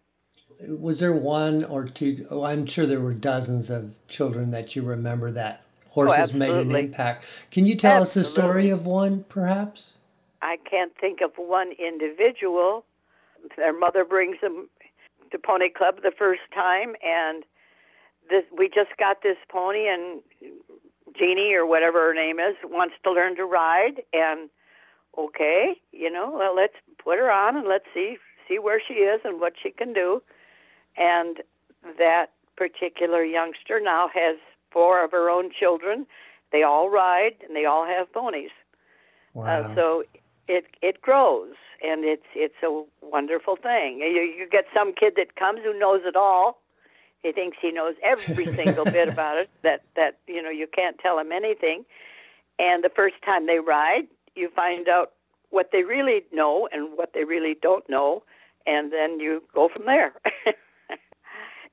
Was 0.68 1.00
there 1.00 1.12
one 1.12 1.64
or 1.64 1.86
two? 1.86 2.26
Oh, 2.30 2.44
I'm 2.44 2.66
sure 2.66 2.86
there 2.86 3.00
were 3.00 3.14
dozens 3.14 3.70
of 3.70 3.94
children 4.08 4.50
that 4.50 4.76
you 4.76 4.82
remember 4.82 5.30
that 5.32 5.64
horses 5.88 6.32
made 6.34 6.54
an 6.54 6.70
impact. 6.74 7.24
Can 7.50 7.66
you 7.66 7.76
tell 7.76 8.02
us 8.02 8.14
the 8.14 8.24
story 8.24 8.70
of 8.70 8.86
one, 8.86 9.24
perhaps? 9.28 9.96
I 10.42 10.56
can't 10.68 10.92
think 11.00 11.20
of 11.20 11.32
one 11.36 11.72
individual. 11.72 12.84
Their 13.56 13.78
mother 13.78 14.04
brings 14.04 14.36
them 14.40 14.68
to 15.32 15.38
Pony 15.38 15.70
Club 15.70 15.96
the 16.02 16.12
first 16.16 16.42
time, 16.54 16.94
and 17.02 17.44
this 18.28 18.44
we 18.56 18.68
just 18.68 18.96
got 18.98 19.22
this 19.22 19.36
pony, 19.50 19.88
and 19.88 20.20
Jeannie 21.18 21.54
or 21.54 21.66
whatever 21.66 22.08
her 22.08 22.14
name 22.14 22.38
is 22.38 22.56
wants 22.64 22.94
to 23.04 23.12
learn 23.12 23.36
to 23.36 23.44
ride, 23.44 24.02
and 24.12 24.50
okay, 25.18 25.74
you 25.92 26.10
know, 26.10 26.30
well, 26.34 26.54
let's 26.54 26.74
put 27.02 27.18
her 27.18 27.30
on 27.30 27.56
and 27.56 27.66
let's 27.68 27.86
see 27.94 28.16
see 28.48 28.58
where 28.58 28.80
she 28.86 28.94
is 28.94 29.20
and 29.24 29.40
what 29.40 29.54
she 29.62 29.70
can 29.70 29.92
do, 29.92 30.22
and 30.96 31.38
that 31.98 32.26
particular 32.56 33.24
youngster 33.24 33.80
now 33.80 34.08
has 34.12 34.36
four 34.70 35.04
of 35.04 35.10
her 35.12 35.30
own 35.30 35.50
children. 35.58 36.06
They 36.52 36.62
all 36.62 36.90
ride 36.90 37.36
and 37.46 37.56
they 37.56 37.64
all 37.64 37.86
have 37.86 38.12
ponies. 38.12 38.50
Wow. 39.34 39.62
Uh, 39.62 39.74
so 39.74 40.04
it 40.48 40.64
it 40.82 41.00
grows, 41.00 41.54
and 41.82 42.04
it's 42.04 42.26
it's 42.34 42.60
a 42.62 42.82
wonderful 43.02 43.56
thing. 43.56 43.98
You, 44.00 44.20
you 44.20 44.48
get 44.50 44.64
some 44.74 44.92
kid 44.92 45.14
that 45.16 45.36
comes 45.36 45.60
who 45.62 45.78
knows 45.78 46.00
it 46.04 46.16
all. 46.16 46.60
He 47.22 47.32
thinks 47.32 47.58
he 47.60 47.70
knows 47.70 47.94
every 48.02 48.46
single 48.60 48.84
bit 48.84 49.08
about 49.08 49.38
it. 49.38 49.50
That 49.62 49.82
that 49.94 50.18
you 50.26 50.42
know 50.42 50.50
you 50.50 50.66
can't 50.66 50.98
tell 50.98 51.18
him 51.18 51.30
anything. 51.30 51.84
And 52.58 52.84
the 52.84 52.90
first 52.94 53.16
time 53.24 53.46
they 53.46 53.58
ride, 53.58 54.08
you 54.34 54.50
find 54.54 54.88
out 54.88 55.12
what 55.50 55.70
they 55.72 55.82
really 55.82 56.24
know 56.32 56.68
and 56.70 56.96
what 56.96 57.12
they 57.14 57.24
really 57.24 57.56
don't 57.60 57.88
know, 57.88 58.22
and 58.66 58.92
then 58.92 59.20
you 59.20 59.42
go 59.54 59.68
from 59.68 59.86
there. 59.86 60.12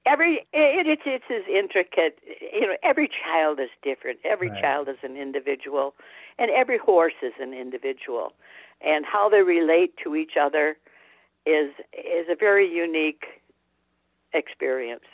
every 0.08 0.48
it, 0.54 0.88
it's 0.88 1.02
it's 1.06 1.26
as 1.30 1.44
intricate. 1.48 2.20
You 2.54 2.68
know, 2.68 2.78
every 2.84 3.10
child 3.10 3.60
is 3.60 3.70
different. 3.84 4.20
Every 4.24 4.50
Right. 4.50 4.62
child 4.62 4.88
is 4.90 4.98
an 5.04 5.18
individual, 5.18 5.94
and 6.40 6.50
every 6.52 6.78
horse 6.78 7.20
is 7.22 7.34
an 7.40 7.54
individual, 7.54 8.34
and 8.82 9.06
how 9.06 9.30
they 9.30 9.42
relate 9.42 9.96
to 10.04 10.16
each 10.16 10.34
other 10.40 10.78
is 11.46 11.72
is 11.94 12.28
a 12.30 12.36
very 12.36 12.68
unique 12.70 13.26
experience. 14.34 15.06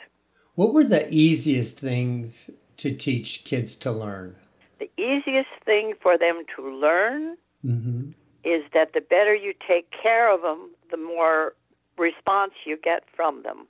What 0.54 0.72
were 0.72 0.84
the 0.84 1.12
easiest 1.12 1.78
things 1.78 2.50
to 2.76 2.94
teach 2.94 3.44
kids 3.44 3.76
to 3.76 3.90
learn? 3.90 4.36
The 4.78 4.90
easiest 4.98 5.50
thing 5.64 5.94
for 6.00 6.16
them 6.18 6.44
to 6.56 6.68
learn 6.70 7.36
Mm-hmm. 7.64 8.10
is 8.44 8.62
that 8.74 8.92
the 8.92 9.00
better 9.00 9.34
you 9.34 9.54
take 9.66 9.86
care 9.90 10.30
of 10.30 10.42
them, 10.42 10.70
the 10.90 10.98
more 10.98 11.54
response 11.96 12.52
you 12.66 12.76
get 12.76 13.04
from 13.16 13.42
them. 13.42 13.66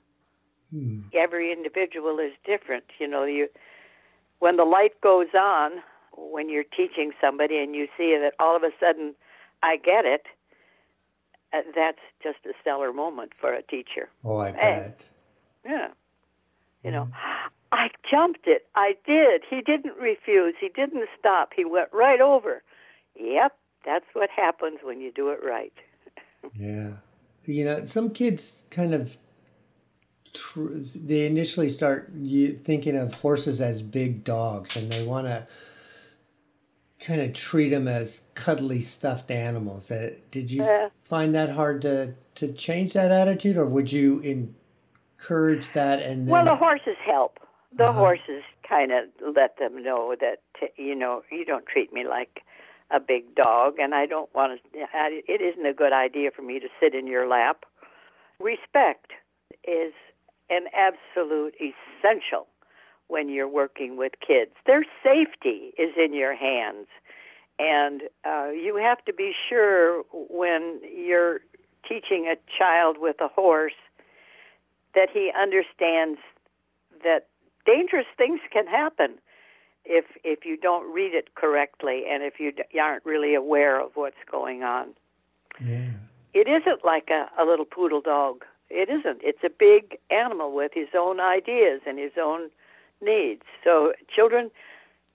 Hmm. 0.75 0.99
Every 1.13 1.53
individual 1.53 2.19
is 2.19 2.33
different. 2.45 2.83
You 2.99 3.07
know, 3.07 3.23
you 3.23 3.47
when 4.39 4.57
the 4.57 4.65
light 4.65 4.99
goes 4.99 5.33
on 5.33 5.81
when 6.17 6.49
you're 6.49 6.65
teaching 6.65 7.11
somebody 7.21 7.57
and 7.59 7.73
you 7.73 7.87
see 7.97 8.17
that 8.19 8.33
all 8.39 8.57
of 8.57 8.63
a 8.63 8.71
sudden 8.77 9.15
I 9.63 9.77
get 9.77 10.03
it, 10.03 10.25
uh, 11.53 11.61
that's 11.73 11.99
just 12.21 12.39
a 12.45 12.51
stellar 12.59 12.91
moment 12.91 13.31
for 13.39 13.53
a 13.53 13.61
teacher. 13.61 14.09
Oh, 14.25 14.37
I 14.37 14.51
bet. 14.51 15.05
Yeah. 15.65 15.87
You 16.83 16.91
know, 16.91 17.09
I 17.71 17.89
jumped 18.09 18.45
it. 18.45 18.67
I 18.75 18.97
did. 19.07 19.43
He 19.49 19.61
didn't 19.61 19.95
refuse. 19.95 20.55
He 20.59 20.67
didn't 20.67 21.07
stop. 21.17 21.51
He 21.55 21.63
went 21.63 21.87
right 21.93 22.19
over. 22.19 22.63
Yep, 23.17 23.55
that's 23.85 24.05
what 24.11 24.29
happens 24.29 24.79
when 24.83 24.99
you 24.99 25.11
do 25.11 25.29
it 25.29 25.39
right. 25.43 25.73
Yeah. 26.53 26.91
You 27.45 27.65
know, 27.65 27.85
some 27.85 28.11
kids 28.11 28.65
kind 28.69 28.93
of 28.93 29.17
tr- 30.35 30.69
they 30.95 31.25
initially 31.25 31.69
start 31.69 32.11
thinking 32.13 32.95
of 32.95 33.15
horses 33.15 33.61
as 33.61 33.81
big 33.81 34.23
dogs 34.23 34.75
and 34.75 34.91
they 34.91 35.05
want 35.05 35.27
to 35.27 35.47
kind 36.99 37.21
of 37.21 37.33
treat 37.33 37.69
them 37.69 37.87
as 37.87 38.23
cuddly 38.35 38.81
stuffed 38.81 39.31
animals. 39.31 39.91
Uh, 39.91 40.11
did 40.31 40.51
you 40.51 40.63
find 41.05 41.33
that 41.35 41.49
hard 41.51 41.81
to 41.83 42.13
to 42.35 42.51
change 42.51 42.93
that 42.93 43.11
attitude 43.11 43.57
or 43.57 43.65
would 43.65 43.91
you 43.91 44.19
encourage 44.19 45.71
that 45.73 46.01
and 46.01 46.27
then 46.27 46.33
Well, 46.33 46.45
the 46.45 46.55
horses 46.55 46.97
help. 47.05 47.39
The 47.77 47.85
Uh-huh. 47.85 47.99
horses 47.99 48.43
kind 48.67 48.91
of 48.91 49.05
let 49.35 49.57
them 49.57 49.83
know 49.83 50.15
that 50.19 50.39
you 50.77 50.95
know 50.95 51.23
you 51.31 51.45
don't 51.45 51.65
treat 51.65 51.93
me 51.93 52.05
like 52.07 52.41
a 52.91 52.99
big 52.99 53.35
dog, 53.35 53.79
and 53.79 53.95
I 53.95 54.05
don't 54.05 54.33
want 54.33 54.61
to. 54.61 54.79
It 55.33 55.41
isn't 55.41 55.65
a 55.65 55.73
good 55.73 55.93
idea 55.93 56.31
for 56.31 56.41
me 56.43 56.59
to 56.59 56.67
sit 56.79 56.93
in 56.95 57.07
your 57.07 57.27
lap. 57.27 57.65
Respect 58.39 59.11
is 59.67 59.93
an 60.49 60.65
absolute 60.73 61.55
essential 61.55 62.47
when 63.07 63.29
you're 63.29 63.47
working 63.47 63.97
with 63.97 64.13
kids. 64.25 64.51
Their 64.65 64.83
safety 65.03 65.73
is 65.77 65.91
in 65.97 66.13
your 66.13 66.35
hands, 66.35 66.87
and 67.59 68.03
uh, 68.25 68.49
you 68.49 68.77
have 68.77 69.03
to 69.05 69.13
be 69.13 69.33
sure 69.47 70.03
when 70.11 70.79
you're 70.83 71.39
teaching 71.87 72.27
a 72.27 72.35
child 72.57 72.97
with 72.99 73.17
a 73.21 73.27
horse 73.27 73.73
that 74.95 75.09
he 75.11 75.31
understands 75.39 76.19
that 77.03 77.27
dangerous 77.65 78.07
things 78.17 78.39
can 78.51 78.65
happen 78.65 79.15
if 79.83 80.05
if 80.23 80.45
you 80.45 80.57
don't 80.57 80.91
read 80.91 81.13
it 81.13 81.35
correctly 81.35 82.03
and 82.09 82.23
if 82.23 82.39
you 82.39 82.51
d- 82.51 82.79
aren't 82.79 83.05
really 83.05 83.35
aware 83.35 83.79
of 83.79 83.91
what's 83.95 84.15
going 84.29 84.63
on. 84.63 84.89
yeah. 85.63 85.91
It 86.33 86.49
isn't 86.49 86.83
like 86.83 87.09
a, 87.09 87.29
a 87.41 87.45
little 87.45 87.65
poodle 87.65 88.01
dog. 88.01 88.43
It 88.69 88.89
isn't. 88.89 89.21
It's 89.23 89.43
a 89.43 89.49
big 89.49 89.97
animal 90.09 90.53
with 90.53 90.71
his 90.73 90.87
own 90.97 91.19
ideas 91.19 91.81
and 91.85 91.99
his 91.99 92.13
own 92.21 92.49
needs. 93.01 93.43
So 93.63 93.93
children 94.13 94.51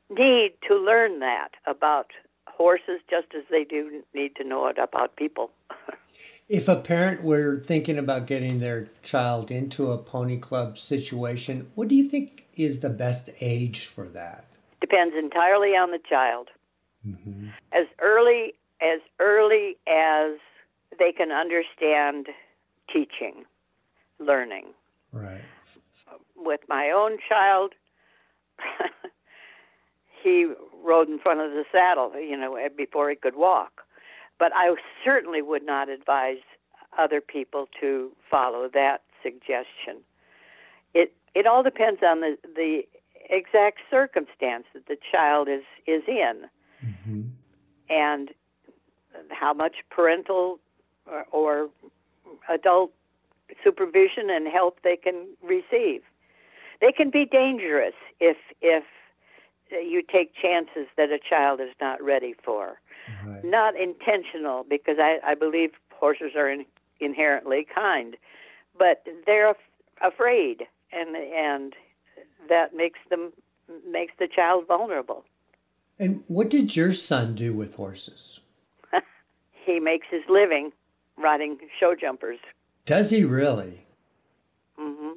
need 0.09 0.53
to 0.69 0.77
learn 0.77 1.21
that 1.21 1.51
about 1.67 2.11
horses 2.47 3.01
just 3.09 3.29
as 3.37 3.45
they 3.51 3.65
do 3.65 4.03
need 4.15 4.37
to 4.37 4.45
know 4.45 4.67
it 4.67 4.79
about 4.79 5.17
people. 5.17 5.51
if 6.49 6.69
a 6.69 6.77
parent 6.77 7.23
were 7.23 7.57
thinking 7.57 7.99
about 7.99 8.27
getting 8.27 8.61
their 8.61 8.89
child 9.03 9.51
into 9.51 9.91
a 9.93 9.99
pony 9.99 10.39
club 10.39 10.77
situation, 10.77 11.71
what 11.75 11.89
do 11.89 11.95
you 11.95 12.09
think 12.09 12.47
is 12.55 12.81
the 12.81 12.91
best 12.91 13.31
age 13.41 13.87
for 13.87 14.09
that? 14.09 14.45
Depends 14.81 15.15
entirely 15.17 15.71
on 15.71 15.91
the 15.91 16.01
child. 16.09 16.49
Mm-hmm. 17.07 17.49
As 17.73 17.87
early 18.01 18.55
as 18.83 19.01
early 19.19 19.77
as 19.87 20.39
they 20.99 21.13
can 21.13 21.31
understand 21.31 22.29
teaching, 22.92 23.44
learning. 24.18 24.66
Right. 25.12 25.40
With 26.37 26.61
my 26.68 26.90
own 26.90 27.18
child, 27.29 27.72
he 30.22 30.53
rode 30.85 31.09
in 31.09 31.18
front 31.18 31.40
of 31.40 31.50
the 31.50 31.64
saddle, 31.72 32.12
you 32.18 32.37
know, 32.37 32.57
before 32.76 33.11
he 33.11 33.16
could 33.16 33.37
walk. 33.37 33.83
But 34.38 34.53
I 34.55 34.74
certainly 35.05 35.42
would 35.42 35.64
not 35.64 35.88
advise 35.88 36.38
other 36.98 37.20
people 37.20 37.68
to 37.81 38.11
follow 38.31 38.68
that 38.72 39.03
suggestion. 39.22 40.03
It 40.94 41.12
it 41.35 41.46
all 41.46 41.62
depends 41.62 42.00
on 42.03 42.20
the 42.20 42.37
the 42.42 42.83
exact 43.29 43.79
circumstance 43.90 44.64
that 44.74 44.87
the 44.87 44.96
child 45.11 45.48
is 45.48 45.62
is 45.87 46.03
in, 46.09 46.46
mm-hmm. 46.85 47.22
and 47.88 48.31
how 49.31 49.53
much 49.53 49.76
parental 49.90 50.59
or, 51.07 51.24
or 51.33 51.70
adult 52.49 52.93
supervision 53.64 54.31
and 54.31 54.47
help 54.49 54.79
they 54.83 54.97
can 54.97 55.27
receive. 55.43 56.03
They 56.81 56.93
can 56.93 57.11
be 57.11 57.27
dangerous 57.27 57.95
if 58.21 58.37
if 58.61 58.85
you 59.71 60.03
take 60.03 60.33
chances 60.35 60.87
that 60.97 61.11
a 61.11 61.19
child 61.19 61.61
is 61.61 61.71
not 61.81 62.03
ready 62.03 62.35
for. 62.45 62.81
Right. 63.25 63.45
Not 63.45 63.77
intentional, 63.77 64.64
because 64.69 64.97
I, 64.99 65.19
I 65.25 65.35
believe 65.35 65.71
horses 65.93 66.33
are 66.37 66.51
in, 66.51 66.64
inherently 67.01 67.66
kind, 67.73 68.16
but 68.79 69.05
they're 69.27 69.51
af- 69.51 69.57
afraid, 70.03 70.66
and 70.93 71.16
and 71.16 71.75
that 72.49 72.75
makes 72.75 72.99
them 73.09 73.33
makes 73.88 74.12
the 74.19 74.27
child 74.27 74.66
vulnerable. 74.66 75.25
And 75.99 76.25
what 76.29 76.49
did 76.51 76.77
your 76.77 76.93
son 76.93 77.35
do 77.35 77.53
with 77.53 77.75
horses? 77.75 78.40
he 79.53 79.79
makes 79.79 80.07
his 80.11 80.23
living 80.29 80.73
riding 81.16 81.59
show 81.79 81.94
jumpers. 81.94 82.38
Does 82.85 83.11
he 83.11 83.25
really? 83.25 83.87
Mm-hmm. 84.79 85.11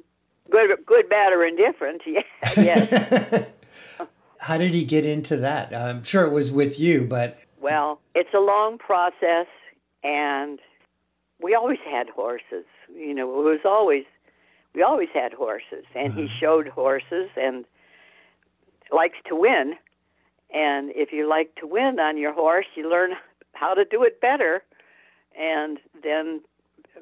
Good, 0.50 0.70
good, 0.86 1.08
bad, 1.08 1.32
or 1.32 1.44
indifferent. 1.44 2.02
Yeah, 2.06 2.22
yes. 2.56 3.52
How 4.38 4.58
did 4.58 4.74
he 4.74 4.84
get 4.84 5.06
into 5.06 5.38
that? 5.38 5.74
I'm 5.74 6.04
sure 6.04 6.26
it 6.26 6.32
was 6.32 6.52
with 6.52 6.78
you, 6.78 7.06
but. 7.06 7.38
Well, 7.60 7.98
it's 8.14 8.34
a 8.34 8.40
long 8.40 8.76
process, 8.76 9.46
and 10.02 10.58
we 11.40 11.54
always 11.54 11.78
had 11.90 12.10
horses. 12.10 12.66
You 12.94 13.14
know, 13.14 13.40
it 13.40 13.44
was 13.44 13.60
always, 13.64 14.04
we 14.74 14.82
always 14.82 15.08
had 15.14 15.32
horses, 15.32 15.84
and 15.94 16.12
uh-huh. 16.12 16.20
he 16.20 16.28
showed 16.38 16.68
horses 16.68 17.30
and 17.36 17.64
likes 18.92 19.16
to 19.28 19.34
win. 19.34 19.74
And 20.52 20.90
if 20.94 21.10
you 21.10 21.28
like 21.28 21.54
to 21.56 21.66
win 21.66 21.98
on 21.98 22.18
your 22.18 22.34
horse, 22.34 22.66
you 22.74 22.88
learn 22.88 23.12
how 23.54 23.72
to 23.74 23.84
do 23.84 24.02
it 24.02 24.20
better. 24.20 24.62
And 25.38 25.78
then, 26.02 26.40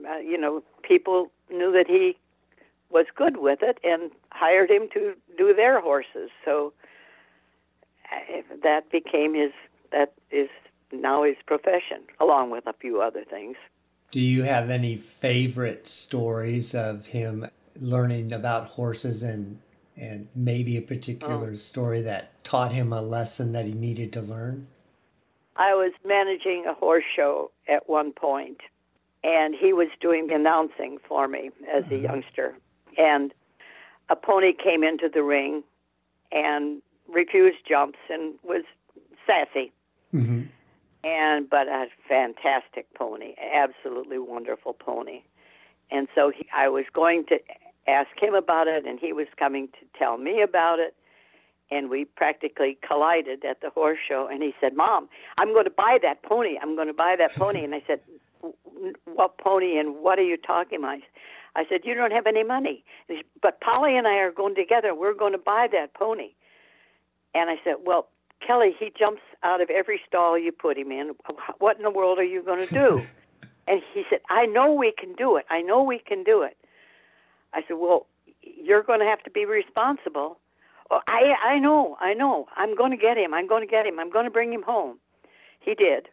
uh, 0.09 0.19
you 0.19 0.39
know, 0.39 0.63
people 0.83 1.31
knew 1.51 1.73
that 1.73 1.87
he 1.87 2.17
was 2.91 3.07
good 3.15 3.39
with 3.39 3.61
it 3.63 3.79
and 3.83 4.11
hired 4.31 4.71
him 4.71 4.89
to 4.95 5.15
do 5.37 5.55
their 5.55 5.81
horses. 5.81 6.31
So 6.45 6.73
that 8.63 8.91
became 8.91 9.35
his 9.35 9.53
that 9.91 10.13
is 10.31 10.49
now 10.93 11.25
his 11.25 11.37
profession, 11.47 12.03
along 12.21 12.51
with 12.51 12.67
a 12.67 12.73
few 12.73 13.01
other 13.01 13.25
things. 13.25 13.57
Do 14.11 14.21
you 14.21 14.43
have 14.43 14.71
any 14.71 14.97
favorite 14.97 15.87
stories 15.87 16.75
of 16.75 17.07
him 17.07 17.47
learning 17.79 18.33
about 18.33 18.69
horses 18.69 19.23
and 19.23 19.61
and 19.97 20.29
maybe 20.35 20.77
a 20.77 20.83
particular 20.83 21.51
oh. 21.53 21.55
story 21.55 22.01
that 22.03 22.43
taught 22.45 22.73
him 22.73 22.93
a 22.93 23.03
lesson 23.03 23.53
that 23.53 23.67
he 23.67 23.75
needed 23.75 24.13
to 24.15 24.23
learn? 24.23 24.69
I 25.57 25.75
was 25.75 25.93
managing 26.05 26.65
a 26.67 26.75
horse 26.75 27.05
show 27.15 27.51
at 27.69 27.89
one 27.89 28.13
point, 28.13 28.59
and 29.23 29.55
he 29.55 29.73
was 29.73 29.89
doing 30.01 30.33
announcing 30.33 30.99
for 31.07 31.29
me 31.29 31.51
as 31.73 31.91
a 31.91 31.99
youngster. 31.99 32.55
And 32.99 33.33
a 34.09 34.17
pony 34.17 34.53
came 34.53 34.83
into 34.83 35.09
the 35.09 35.23
ring, 35.23 35.63
and 36.31 36.83
refused 37.09 37.59
jumps 37.69 37.99
and 38.11 38.35
was 38.43 38.63
sassy. 39.27 39.73
Mm-hmm. 40.15 40.43
And 41.05 41.51
but 41.51 41.69
a 41.69 41.87
fantastic 42.09 42.87
pony, 42.95 43.35
absolutely 43.53 44.19
wonderful 44.19 44.73
pony. 44.73 45.23
And 45.91 46.09
so 46.15 46.31
he, 46.31 46.47
I 46.55 46.69
was 46.69 46.85
going 46.93 47.27
to 47.27 47.41
ask 47.87 48.09
him 48.19 48.35
about 48.35 48.69
it, 48.69 48.87
and 48.87 48.99
he 48.99 49.13
was 49.13 49.27
coming 49.37 49.69
to 49.69 49.99
tell 49.99 50.17
me 50.17 50.43
about 50.43 50.79
it. 50.79 50.95
And 51.73 51.89
we 51.89 52.05
practically 52.05 52.77
collided 52.87 53.45
at 53.45 53.63
the 53.63 53.71
horse 53.71 53.99
show. 54.07 54.29
And 54.31 54.43
he 54.43 54.53
said, 54.61 54.77
"Mom, 54.77 55.09
I'm 55.39 55.53
going 55.55 55.65
to 55.65 55.71
buy 55.71 55.99
that 56.03 56.23
pony. 56.23 56.59
I'm 56.61 56.77
going 56.77 56.89
to 56.89 56.95
buy 56.95 57.17
that 57.17 57.35
pony." 57.35 57.65
and 57.65 57.75
I 57.75 57.83
said, 57.87 58.01
"What 59.05 59.39
pony? 59.39 59.79
And 59.79 59.97
what 59.97 60.19
are 60.19 60.25
you 60.25 60.37
talking 60.37 60.81
about?" 60.81 60.99
I 61.57 61.65
said, 61.69 61.81
"You 61.85 61.95
don't 61.95 62.13
have 62.13 62.27
any 62.27 62.45
money." 62.45 62.85
Said, 63.07 63.25
but 63.41 63.61
Polly 63.61 63.97
and 63.97 64.07
I 64.07 64.17
are 64.19 64.33
going 64.33 64.55
together. 64.55 64.95
We're 64.95 65.15
going 65.15 65.33
to 65.33 65.39
buy 65.39 65.67
that 65.73 65.95
pony. 65.95 66.33
And 67.35 67.51
I 67.51 67.57
said, 67.65 67.77
Well, 67.85 68.09
Kelly, 68.47 68.75
he 68.79 68.93
jumps 68.99 69.23
out 69.43 69.61
of 69.61 69.71
every 69.71 70.01
stall 70.07 70.39
you 70.39 70.53
put 70.53 70.77
him 70.77 70.91
in. 70.91 71.13
What 71.59 71.77
in 71.77 71.83
the 71.83 71.91
world 71.91 72.19
are 72.19 72.25
you 72.25 72.43
going 72.43 72.67
to 72.67 72.73
do? 72.73 73.01
and 73.67 73.81
he 73.95 74.05
said, 74.11 74.21
I 74.29 74.47
know 74.47 74.73
we 74.73 74.93
can 74.97 75.15
do 75.15 75.37
it. 75.37 75.47
I 75.51 75.63
know 75.63 75.83
we 75.83 75.99
can 75.99 76.23
do 76.25 76.43
it. 76.43 76.57
I 77.53 77.63
said, 77.67 77.77
Well, 77.79 78.07
you're 78.43 78.83
going 78.83 79.01
to 79.01 79.07
have 79.07 79.23
to 79.25 79.31
be 79.31 79.45
responsible. 79.45 80.39
Oh, 80.93 81.01
I 81.09 81.35
I 81.45 81.59
know, 81.59 81.97
I 82.01 82.15
know. 82.15 82.47
I'm 82.57 82.77
going 82.77 82.93
to 82.93 82.97
get 82.97 83.17
him. 83.17 83.35
I'm 83.35 83.49
going 83.49 83.67
to 83.67 83.71
get 83.71 83.87
him. 83.87 83.99
I'm 83.99 84.11
going 84.11 84.27
to 84.27 84.31
bring 84.31 84.53
him 84.53 84.63
home. 84.63 84.99
He 85.59 85.75
did. 85.75 86.09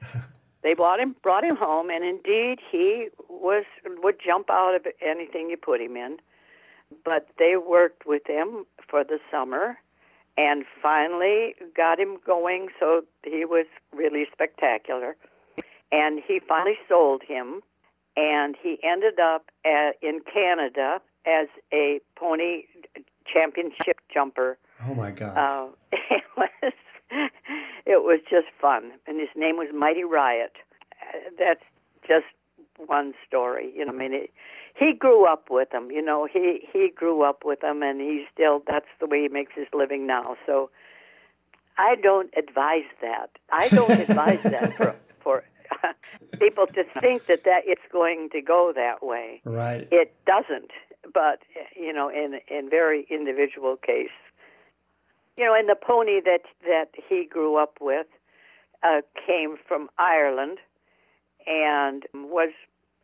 they 0.62 0.74
brought 0.74 0.98
him 0.98 1.14
brought 1.22 1.44
him 1.44 1.56
home, 1.56 1.90
and 1.90 2.04
indeed 2.04 2.58
he 2.72 3.08
was 3.28 3.64
would 4.02 4.16
jump 4.24 4.50
out 4.50 4.74
of 4.74 4.86
anything 5.00 5.50
you 5.50 5.56
put 5.56 5.80
him 5.80 5.96
in. 5.96 6.16
But 7.04 7.28
they 7.38 7.56
worked 7.56 8.06
with 8.06 8.26
him 8.26 8.66
for 8.88 9.04
the 9.04 9.18
summer, 9.30 9.78
and 10.36 10.64
finally 10.82 11.54
got 11.76 11.98
him 11.98 12.18
going 12.26 12.68
so 12.80 13.02
he 13.22 13.44
was 13.44 13.66
really 13.92 14.26
spectacular 14.32 15.16
and 15.92 16.20
he 16.26 16.40
finally 16.40 16.76
sold 16.88 17.22
him 17.26 17.60
and 18.16 18.56
he 18.60 18.78
ended 18.82 19.18
up 19.20 19.50
at, 19.64 19.96
in 20.02 20.20
canada 20.20 21.00
as 21.26 21.48
a 21.72 22.00
pony 22.16 22.64
championship 23.34 24.00
jumper 24.12 24.56
oh 24.86 24.94
my 24.94 25.10
god 25.10 25.36
uh, 25.36 25.66
it 25.92 26.24
was 26.36 26.72
it 27.86 28.02
was 28.02 28.20
just 28.30 28.46
fun 28.60 28.92
and 29.06 29.20
his 29.20 29.28
name 29.36 29.56
was 29.56 29.68
mighty 29.74 30.04
riot 30.04 30.52
that's 31.38 31.64
just 32.06 32.26
one 32.86 33.12
story 33.26 33.72
you 33.76 33.84
know 33.84 33.92
i 33.92 33.96
mean 33.96 34.12
it, 34.14 34.30
he 34.74 34.92
grew 34.92 35.26
up 35.26 35.50
with 35.50 35.70
them. 35.70 35.90
You 35.90 36.02
know, 36.02 36.26
he 36.30 36.66
he 36.72 36.90
grew 36.94 37.22
up 37.22 37.44
with 37.44 37.60
them, 37.60 37.82
and 37.82 38.00
he 38.00 38.26
still 38.32 38.62
that's 38.66 38.88
the 39.00 39.06
way 39.06 39.22
he 39.22 39.28
makes 39.28 39.52
his 39.54 39.66
living 39.72 40.06
now. 40.06 40.36
So 40.46 40.70
I 41.78 41.94
don't 41.96 42.32
advise 42.36 42.90
that. 43.00 43.30
I 43.50 43.68
don't 43.68 43.90
advise 44.08 44.42
that 44.42 44.74
for 44.74 44.96
for 45.22 45.44
people 46.40 46.66
to 46.66 46.84
think 47.00 47.26
that 47.26 47.44
that 47.44 47.62
it's 47.66 47.82
going 47.92 48.30
to 48.32 48.40
go 48.40 48.72
that 48.74 49.04
way. 49.04 49.40
Right. 49.44 49.88
It 49.90 50.14
doesn't. 50.26 50.70
But 51.12 51.40
you 51.76 51.92
know, 51.92 52.08
in 52.08 52.40
in 52.48 52.70
very 52.70 53.06
individual 53.10 53.76
case, 53.76 54.08
you 55.36 55.44
know, 55.44 55.54
and 55.54 55.68
the 55.68 55.76
pony 55.76 56.20
that 56.20 56.42
that 56.66 56.90
he 57.08 57.26
grew 57.26 57.56
up 57.56 57.78
with 57.80 58.06
uh, 58.82 59.00
came 59.26 59.56
from 59.66 59.88
Ireland 59.98 60.58
and 61.46 62.04
was 62.14 62.50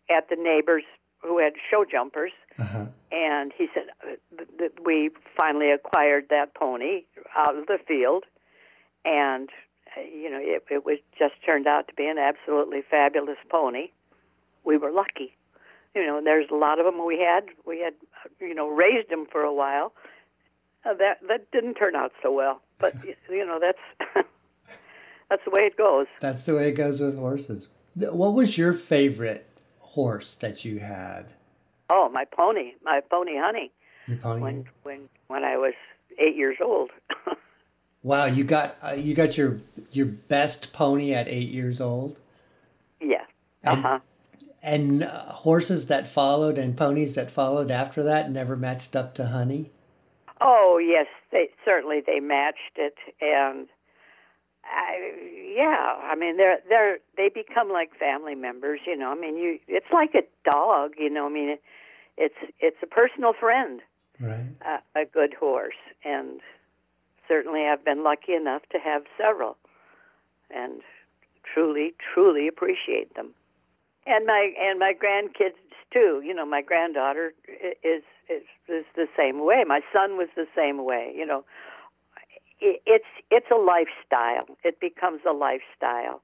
at 0.09 0.29
the 0.29 0.37
neighbor's 0.37 0.85
who 1.23 1.39
had 1.39 1.53
show 1.71 1.85
jumpers, 1.85 2.33
uh-huh. 2.59 2.87
and 3.13 3.53
he 3.57 3.69
said 3.75 3.85
that 4.59 4.73
we 4.85 5.11
finally 5.37 5.71
acquired 5.71 6.27
that 6.31 6.55
pony 6.55 7.03
out 7.37 7.57
of 7.57 7.67
the 7.67 7.79
field, 7.87 8.25
and 9.05 9.51
you 9.97 10.31
know 10.31 10.39
it, 10.41 10.65
it 10.71 10.87
was 10.87 10.99
just 11.19 11.35
turned 11.45 11.67
out 11.67 11.89
to 11.89 11.95
be 11.95 12.07
an 12.07 12.19
absolutely 12.19 12.83
fabulous 12.83 13.39
pony. 13.51 13.91
We 14.65 14.77
were 14.79 14.91
lucky, 14.91 15.37
you 15.95 16.07
know. 16.07 16.21
There's 16.23 16.47
a 16.51 16.55
lot 16.55 16.79
of 16.79 16.87
them 16.87 17.05
we 17.05 17.19
had. 17.19 17.45
We 17.67 17.81
had 17.81 17.95
you 18.41 18.55
know 18.55 18.69
raised 18.69 19.11
them 19.11 19.27
for 19.31 19.43
a 19.43 19.53
while. 19.53 19.93
Uh, 20.85 20.95
that 20.95 21.19
that 21.29 21.51
didn't 21.51 21.75
turn 21.75 21.95
out 21.95 22.13
so 22.23 22.33
well, 22.33 22.61
but 22.79 22.95
you 23.29 23.45
know 23.45 23.59
that's 23.61 24.27
that's 25.29 25.45
the 25.45 25.51
way 25.51 25.63
it 25.63 25.77
goes. 25.77 26.07
That's 26.21 26.45
the 26.45 26.55
way 26.55 26.69
it 26.69 26.73
goes 26.73 27.01
with 27.01 27.17
horses. 27.17 27.69
What 27.95 28.35
was 28.35 28.57
your 28.57 28.73
favorite 28.73 29.47
horse 29.79 30.35
that 30.37 30.65
you 30.65 30.79
had? 30.79 31.27
Oh, 31.91 32.09
my 32.09 32.25
pony, 32.25 32.75
my 32.85 33.01
pony 33.11 33.37
Honey. 33.37 33.73
Your 34.07 34.19
pony. 34.19 34.43
When 34.43 34.65
when 34.85 35.09
when 35.27 35.45
I 35.45 35.57
was 35.57 35.75
eight 36.19 36.37
years 36.37 36.59
old. 36.63 36.91
Wow, 38.03 38.25
you 38.25 38.45
got 38.45 38.79
uh, 38.83 38.93
you 38.93 39.15
got 39.15 39.37
your 39.37 39.61
your 39.91 40.07
best 40.07 40.73
pony 40.73 41.13
at 41.13 41.29
eight 41.29 41.51
years 41.51 41.81
old. 41.81 42.17
Yeah. 43.01 43.25
Uh 43.63 43.77
huh. 43.77 43.99
And 44.63 45.03
uh, 45.03 45.25
horses 45.33 45.87
that 45.87 46.07
followed 46.07 46.59
and 46.59 46.77
ponies 46.77 47.15
that 47.15 47.31
followed 47.31 47.71
after 47.71 48.03
that 48.03 48.31
never 48.31 48.57
matched 48.57 48.95
up 48.95 49.15
to 49.15 49.29
Honey. 49.29 49.71
Oh 50.41 50.79
yes, 50.79 51.07
they 51.33 51.49
certainly 51.65 52.01
they 52.07 52.21
matched 52.21 52.77
it, 52.77 52.95
and 53.21 53.69
I, 54.65 55.13
yeah, 55.55 55.97
I 56.03 56.15
mean 56.15 56.37
they're 56.37 56.59
they're 56.69 56.99
they 57.17 57.29
become 57.29 57.71
like 57.71 57.95
family 57.99 58.35
members. 58.35 58.81
You 58.87 58.97
know, 58.97 59.11
I 59.11 59.15
mean 59.15 59.37
you 59.37 59.59
it's 59.69 59.93
like 59.93 60.15
a 60.15 60.23
dog. 60.45 60.93
You 60.99 61.11
know, 61.11 61.27
I 61.27 61.31
mean 61.31 61.49
it, 61.51 61.63
it's 62.17 62.53
it's 62.59 62.77
a 62.83 62.87
personal 62.87 63.33
friend, 63.33 63.81
Right. 64.19 64.47
uh, 64.67 64.79
a 64.95 65.05
good 65.05 65.35
horse, 65.35 65.81
and 66.05 66.41
certainly 67.29 67.67
I've 67.67 67.85
been 67.85 68.03
lucky 68.03 68.35
enough 68.35 68.63
to 68.73 68.79
have 68.79 69.03
several, 69.19 69.57
and 70.51 70.81
truly 71.45 71.95
truly 72.15 72.49
appreciate 72.49 73.15
them, 73.15 73.35
and 74.07 74.27
my 74.27 74.53
and 74.61 74.79
my 74.79 74.93
grandkids 74.93 75.55
too. 75.93 76.23
You 76.25 76.35
know, 76.35 76.47
my 76.47 76.63
granddaughter 76.63 77.33
is 77.85 78.03
is 78.29 78.43
is 78.69 78.85
the 78.97 79.07
same 79.17 79.45
way. 79.45 79.65
My 79.67 79.81
son 79.93 80.17
was 80.17 80.29
the 80.37 80.47
same 80.57 80.85
way. 80.85 81.13
You 81.17 81.27
know, 81.27 81.45
I- 82.63 82.79
it's 82.87 83.05
it's 83.31 83.51
a 83.51 83.57
lifestyle. 83.57 84.57
It 84.65 84.81
becomes 84.81 85.21
a 85.29 85.33
lifestyle, 85.33 86.23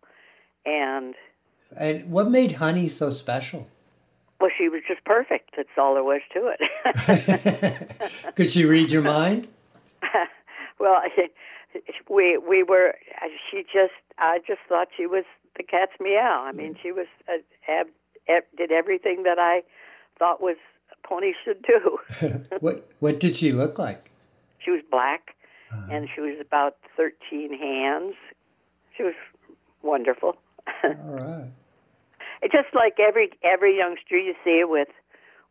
and 0.65 1.15
And 1.77 2.11
what 2.11 2.31
made 2.31 2.53
Honey 2.53 2.89
so 2.89 3.11
special? 3.11 3.69
well, 4.41 4.51
she 4.57 4.69
was 4.69 4.83
just 4.87 5.03
perfect. 5.05 5.55
That's 5.57 5.69
all 5.79 5.95
there 5.95 6.05
was 6.05 6.21
to 6.35 6.53
it. 6.59 6.61
Could 8.37 8.51
she 8.51 8.65
read 8.67 8.91
your 8.93 9.03
mind? 9.03 9.49
well, 10.79 11.01
we 12.09 12.39
we 12.39 12.63
were. 12.63 12.95
She 13.51 13.63
just. 13.65 13.93
I 14.19 14.39
just 14.47 14.61
thought 14.69 14.89
she 14.97 15.07
was 15.07 15.25
the 15.57 15.63
cat's 15.63 15.93
meow. 16.01 16.39
I 16.41 16.53
mean, 16.53 16.77
she 16.83 16.93
was 16.93 17.07
uh, 17.29 17.39
ab, 17.69 17.87
ab, 18.29 18.45
did 18.57 18.73
everything 18.73 19.23
that 19.25 19.39
I 19.39 19.63
thought 20.19 20.41
was 20.41 20.57
a 20.93 21.09
pony 21.09 21.33
should 21.45 21.63
do. 21.63 21.99
what 22.61 22.91
What 23.01 23.21
did 23.21 23.37
she 23.37 23.53
look 23.53 23.79
like? 23.79 24.11
She 24.59 24.71
was 24.71 24.83
black, 24.91 25.35
and 25.91 26.09
she 26.15 26.21
was 26.21 26.37
about 26.41 26.77
thirteen 26.97 27.57
hands. 27.57 28.15
She 28.97 29.03
was 29.03 29.15
wonderful. 29.83 30.37
All 30.85 30.93
right. 30.93 31.51
It's 32.43 32.53
just 32.53 32.75
like 32.75 32.99
every 32.99 33.31
every 33.43 33.77
youngster 33.77 34.19
you 34.19 34.35
see 34.45 34.65
with 34.65 34.89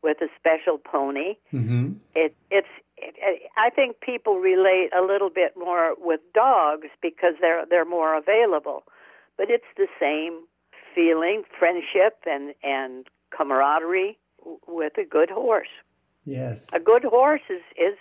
with 0.03 0.17
a 0.21 0.27
special 0.37 0.77
pony. 0.77 1.35
Mm-hmm. 1.53 1.93
It 2.13 2.35
it's 2.51 2.67
it, 2.67 2.84
I 3.57 3.69
think 3.69 3.99
people 4.01 4.39
relate 4.39 4.89
a 4.97 5.01
little 5.01 5.29
bit 5.29 5.53
more 5.57 5.95
with 5.97 6.21
dogs 6.33 6.87
because 7.01 7.33
they're 7.41 7.65
they're 7.69 7.85
more 7.85 8.15
available, 8.15 8.83
but 9.37 9.49
it's 9.49 9.65
the 9.77 9.87
same 9.99 10.45
feeling, 10.93 11.43
friendship 11.57 12.17
and 12.25 12.53
and 12.63 13.07
camaraderie 13.35 14.17
with 14.67 14.97
a 14.97 15.05
good 15.05 15.29
horse. 15.29 15.67
Yes. 16.23 16.69
A 16.73 16.79
good 16.79 17.03
horse 17.03 17.41
is 17.49 17.61
is 17.77 17.97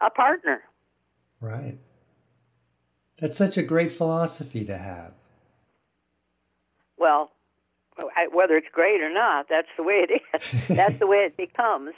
a 0.00 0.10
partner. 0.10 0.62
Right. 1.40 1.78
That's 3.18 3.36
such 3.36 3.56
a 3.56 3.62
great 3.62 3.92
philosophy 3.92 4.64
to 4.64 4.78
have. 4.78 5.12
Well, 6.96 7.32
whether 8.32 8.56
it's 8.56 8.68
great 8.72 9.00
or 9.00 9.12
not, 9.12 9.46
that's 9.48 9.68
the 9.76 9.82
way 9.82 10.06
it 10.08 10.22
is. 10.34 10.68
that's 10.76 10.98
the 10.98 11.06
way 11.06 11.18
it 11.18 11.36
becomes. 11.36 11.92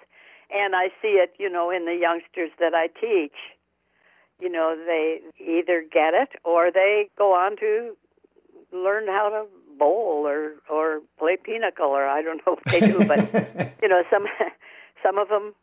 And 0.54 0.74
I 0.76 0.88
see 1.00 1.18
it, 1.18 1.34
you 1.38 1.50
know, 1.50 1.70
in 1.70 1.84
the 1.86 1.96
youngsters 1.98 2.50
that 2.58 2.74
I 2.74 2.88
teach. 2.88 3.36
You 4.40 4.50
know, 4.50 4.76
they 4.76 5.20
either 5.40 5.82
get 5.82 6.14
it 6.14 6.30
or 6.44 6.70
they 6.72 7.08
go 7.16 7.32
on 7.32 7.56
to 7.58 7.96
learn 8.72 9.06
how 9.06 9.28
to 9.30 9.78
bowl 9.78 10.26
or 10.26 10.54
or 10.70 11.00
play 11.18 11.36
pinochle 11.42 11.86
or 11.86 12.06
I 12.06 12.22
don't 12.22 12.40
know 12.46 12.54
what 12.54 12.64
they 12.66 12.80
do, 12.80 13.06
but 13.06 13.76
you 13.82 13.88
know, 13.88 14.02
some 14.10 14.26
some 15.02 15.18
of 15.18 15.28
them 15.28 15.54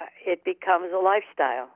uh, 0.00 0.06
it 0.26 0.44
becomes 0.44 0.92
a 0.92 0.98
lifestyle. 0.98 1.68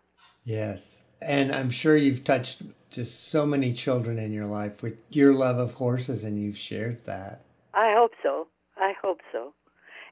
yes. 0.44 0.98
And 1.20 1.54
I'm 1.54 1.70
sure 1.70 1.96
you've 1.96 2.24
touched 2.24 2.62
just 2.90 3.28
so 3.28 3.46
many 3.46 3.72
children 3.72 4.18
in 4.18 4.32
your 4.32 4.46
life 4.46 4.82
with 4.82 5.00
your 5.10 5.32
love 5.34 5.58
of 5.58 5.74
horses, 5.74 6.24
and 6.24 6.36
you've 6.36 6.58
shared 6.58 7.04
that. 7.04 7.44
I 7.72 7.94
hope 7.96 8.10
so. 8.22 8.48
I 8.76 8.92
hope 9.00 9.20
so. 9.30 9.54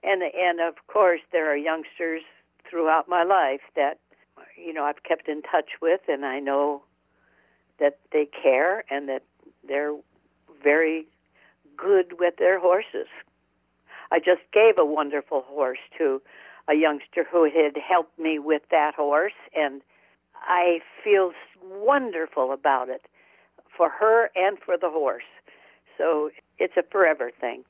And 0.03 0.23
and 0.23 0.61
of 0.61 0.75
course 0.87 1.21
there 1.33 1.51
are 1.51 1.57
youngsters 1.57 2.23
throughout 2.69 3.09
my 3.09 3.23
life 3.23 3.61
that 3.77 3.99
you 4.57 4.73
know 4.73 4.85
I've 4.85 5.03
kept 5.03 5.29
in 5.29 5.43
touch 5.43 5.71
with 5.83 6.01
and 6.09 6.25
I 6.25 6.41
know 6.41 6.83
that 7.79 7.99
they 8.13 8.27
care 8.27 8.85
and 8.91 9.09
that 9.09 9.23
they're 9.67 9.95
very 10.63 11.07
good 11.77 12.19
with 12.19 12.37
their 12.37 12.59
horses. 12.59 13.09
I 14.13 14.19
just 14.19 14.43
gave 14.53 14.79
a 14.79 14.85
wonderful 14.85 15.43
horse 15.43 15.79
to 15.99 16.21
a 16.69 16.75
youngster 16.75 17.25
who 17.31 17.45
had 17.45 17.77
helped 17.77 18.19
me 18.19 18.39
with 18.39 18.63
that 18.71 18.95
horse 18.95 19.33
and 19.57 19.83
I 20.43 20.81
feel 21.05 21.33
wonderful 21.63 22.53
about 22.53 22.89
it 22.89 23.07
for 23.77 23.89
her 23.89 24.31
and 24.35 24.59
for 24.59 24.77
the 24.77 24.91
horse. 24.91 25.25
So 25.97 26.31
it's 26.59 26.77
a 26.77 26.83
forever 26.83 27.31
thing. 27.41 27.65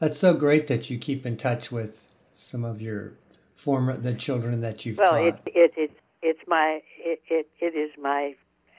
That's 0.00 0.18
so 0.18 0.34
great 0.34 0.66
that 0.66 0.90
you 0.90 0.98
keep 0.98 1.24
in 1.26 1.36
touch 1.36 1.70
with 1.70 2.08
some 2.34 2.64
of 2.64 2.80
your 2.80 3.12
former 3.54 3.96
the 3.96 4.14
children 4.14 4.60
that 4.62 4.84
you've 4.86 4.98
Well, 4.98 5.12
taught. 5.12 5.22
it 5.26 5.36
it 5.46 5.72
it 5.76 5.90
it's 6.22 6.40
my 6.48 6.80
it, 6.98 7.20
it 7.28 7.48
it 7.60 7.74
is 7.76 7.90
my 8.00 8.34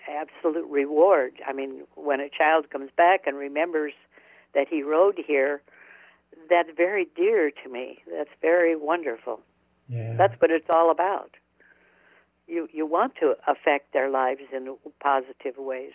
absolute 0.10 0.68
reward. 0.70 1.34
I 1.48 1.54
mean, 1.54 1.84
when 1.96 2.20
a 2.20 2.30
child 2.30 2.70
comes 2.72 2.90
back 2.98 3.28
and 3.28 3.38
remembers 3.38 3.94
that 4.56 4.68
he 4.68 4.82
rode 4.82 5.20
here, 5.26 5.62
that's 6.50 6.70
very 6.76 7.08
dear 7.16 7.52
to 7.64 7.70
me. 7.70 8.00
That's 8.12 8.32
very 8.42 8.76
wonderful. 8.76 9.40
yeah. 9.88 10.16
That's 10.18 10.34
what 10.42 10.50
it's 10.52 10.70
all 10.70 10.90
about. 10.90 11.32
You 12.48 12.68
you 12.74 12.88
want 12.88 13.14
to 13.20 13.36
affect 13.48 13.94
their 13.94 14.10
lives 14.10 14.42
in 14.52 14.76
positive 15.00 15.58
ways. 15.58 15.94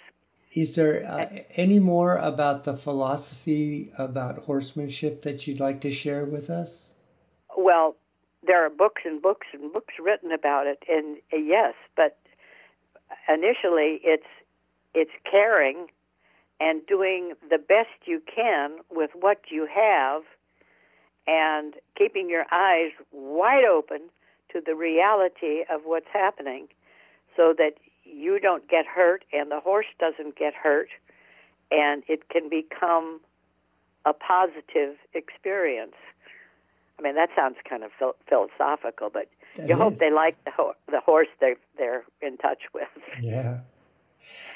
Is 0.55 0.75
there 0.75 1.05
uh, 1.07 1.27
any 1.57 1.79
more 1.79 2.17
about 2.17 2.65
the 2.65 2.77
philosophy 2.77 3.93
about 3.99 4.45
horsemanship 4.45 5.23
that 5.23 5.47
you'd 5.47 5.61
like 5.61 5.81
to 5.83 5.93
share 5.93 6.25
with 6.25 6.49
us? 6.49 6.95
Well, 7.57 7.97
there 8.47 8.65
are 8.65 8.71
books 8.71 9.03
and 9.05 9.21
books 9.21 9.49
and 9.53 9.73
books 9.73 9.95
written 10.03 10.33
about 10.33 10.67
it, 10.67 10.83
and 10.89 11.19
uh, 11.33 11.37
yes, 11.37 11.75
but 11.97 12.19
initially 13.29 14.01
it's 14.03 14.27
it's 14.95 15.11
caring 15.31 15.89
and 16.59 16.87
doing 16.87 17.35
the 17.51 17.59
best 17.59 18.07
you 18.07 18.23
can 18.35 18.79
with 18.91 19.11
what 19.19 19.41
you 19.51 19.67
have, 19.67 20.23
and 21.27 21.75
keeping 21.99 22.31
your 22.31 22.47
eyes 22.51 22.93
wide 23.13 23.65
open 23.65 24.01
to 24.53 24.61
the 24.65 24.75
reality 24.75 25.65
of 25.71 25.83
what's 25.85 26.09
happening, 26.13 26.69
so 27.37 27.53
that 27.59 27.75
you 28.07 28.39
don't 28.41 28.69
get 28.69 28.87
hurt 28.87 29.25
and 29.33 29.51
the 29.51 29.61
horse 29.61 29.87
doesn't 29.99 30.37
get 30.37 30.55
hurt, 30.55 30.89
and 31.71 32.03
it 32.09 32.29
can 32.29 32.49
become 32.49 33.21
a 34.05 34.13
positive 34.13 34.97
experience. 35.15 35.95
I 36.99 37.03
mean, 37.03 37.15
that 37.17 37.29
sounds 37.37 37.57
kind 37.69 37.83
of 37.85 37.91
phil- 37.99 38.17
philosophical, 38.29 39.11
but 39.11 39.29
That 39.57 39.69
you 39.69 39.75
hope 39.77 39.97
they 39.97 40.11
like 40.11 40.43
the 40.45 40.51
ho- 40.51 40.75
the 40.91 41.01
horse 41.01 41.29
they're 41.41 41.57
they're 41.77 42.05
in 42.23 42.37
touch 42.39 42.63
with, 42.73 42.89
Yeah. 43.21 43.61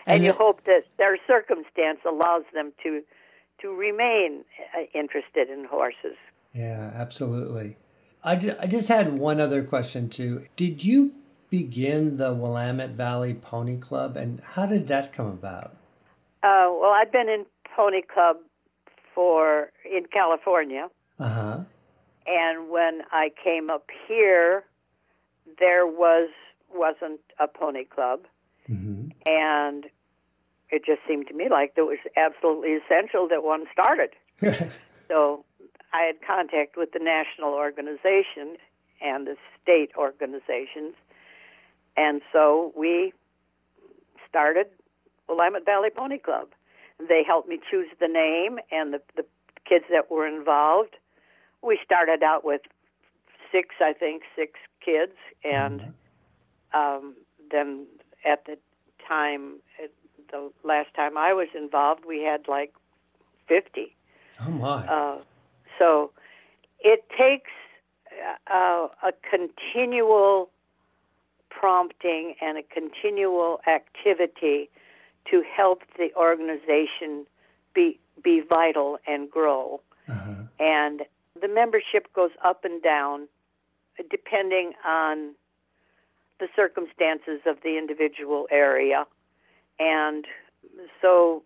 and, 0.07 0.25
you 0.25 0.31
it- 0.31 0.37
hope 0.37 0.65
that 0.65 0.85
their 0.97 1.19
circumstance 1.27 1.99
allows 2.07 2.45
them 2.55 2.73
to 2.83 3.03
to 3.61 3.75
remain 3.75 4.43
uh, 4.75 4.83
interested 4.95 5.51
in 5.51 5.65
horses. 5.67 6.17
Yeah, 6.55 6.93
absolutely. 6.95 7.77
I 8.25 8.37
just, 8.37 8.59
I 8.59 8.67
just 8.67 8.89
had 8.89 9.19
one 9.19 9.39
other 9.41 9.63
question 9.63 10.09
too. 10.09 10.47
Did 10.57 10.83
you 10.83 11.13
begin 11.51 12.17
the 12.17 12.33
Willamette 12.33 12.91
Valley 12.91 13.35
Pony 13.35 13.77
Club, 13.77 14.17
and 14.17 14.41
how 14.41 14.67
did 14.67 14.87
that 14.89 15.13
come 15.13 15.27
about? 15.27 15.77
Uh, 16.43 16.71
well, 16.81 16.93
I've 16.93 17.13
been 17.13 17.29
in 17.29 17.45
Pony 17.77 18.03
Club 18.03 18.37
for 19.15 19.71
in 19.85 20.05
California, 20.13 20.89
Uh 21.19 21.29
huh. 21.29 21.59
and 22.27 22.71
when 22.71 23.03
I 23.11 23.31
came 23.43 23.69
up 23.71 23.87
here, 24.09 24.65
there 25.59 25.87
was 25.87 26.31
wasn't 26.73 27.21
a 27.41 27.49
pony 27.49 27.85
club. 27.85 28.21
hmm 28.67 29.09
and 29.27 29.87
it 30.71 30.85
just 30.87 31.01
seemed 31.09 31.27
to 31.27 31.35
me 31.35 31.49
like 31.51 31.73
it 31.77 31.83
was 31.83 31.99
absolutely 32.17 32.75
essential 32.75 33.27
that 33.29 33.43
one 33.43 33.65
started. 33.73 34.11
So 35.09 35.45
I 35.93 36.03
had 36.03 36.23
contact 36.25 36.77
with 36.77 36.93
the 36.93 37.01
national 37.01 37.55
organization 37.55 38.57
and 39.01 39.27
the 39.27 39.35
state 39.61 39.91
organizations, 39.99 40.95
and 42.01 42.23
so 42.33 42.73
we 42.75 43.13
started 44.27 44.69
Willamette 45.29 45.67
Valley 45.67 45.91
Pony 45.95 46.17
Club. 46.17 46.49
They 46.99 47.23
helped 47.23 47.47
me 47.47 47.61
choose 47.71 47.89
the 48.01 48.09
name 48.09 48.59
and 48.73 48.95
the, 48.95 49.03
the 49.17 49.25
kids 49.69 49.85
that 49.91 50.11
were 50.11 50.27
involved. 50.27 50.97
We 51.63 51.79
started 51.85 52.23
out 52.23 52.43
with 52.43 52.63
six, 53.53 53.75
I 53.83 53.93
think, 53.93 54.23
six 54.35 54.53
kids, 54.83 55.13
and 55.45 55.93
um, 56.73 57.17
then 57.51 57.87
at 58.25 58.47
the 58.47 58.57
time 59.07 59.57
the 60.33 60.51
last 60.65 60.95
time 60.95 61.19
I 61.19 61.35
was 61.35 61.49
involved, 61.55 62.05
we 62.07 62.23
had 62.23 62.49
like 62.49 62.73
50. 63.47 63.95
Oh 64.47 64.51
my! 64.51 64.87
Uh, 64.87 65.19
so 65.79 66.13
it 66.81 67.05
takes 67.19 67.51
uh, 68.51 68.89
a 69.03 69.13
continual 69.29 70.51
prompting 71.61 72.35
and 72.41 72.57
a 72.57 72.63
continual 72.63 73.61
activity 73.67 74.71
to 75.31 75.43
help 75.43 75.83
the 75.99 76.11
organization 76.17 77.27
be 77.75 77.99
be 78.25 78.41
vital 78.41 78.99
and 79.07 79.31
grow. 79.31 79.81
Uh-huh. 80.09 80.33
And 80.59 81.03
the 81.41 81.49
membership 81.49 82.13
goes 82.15 82.31
up 82.43 82.65
and 82.65 82.83
down 82.83 83.29
depending 84.11 84.73
on 84.87 85.35
the 86.39 86.49
circumstances 86.57 87.41
of 87.45 87.59
the 87.63 87.77
individual 87.77 88.47
area. 88.51 89.07
And 89.79 90.25
so 91.03 91.43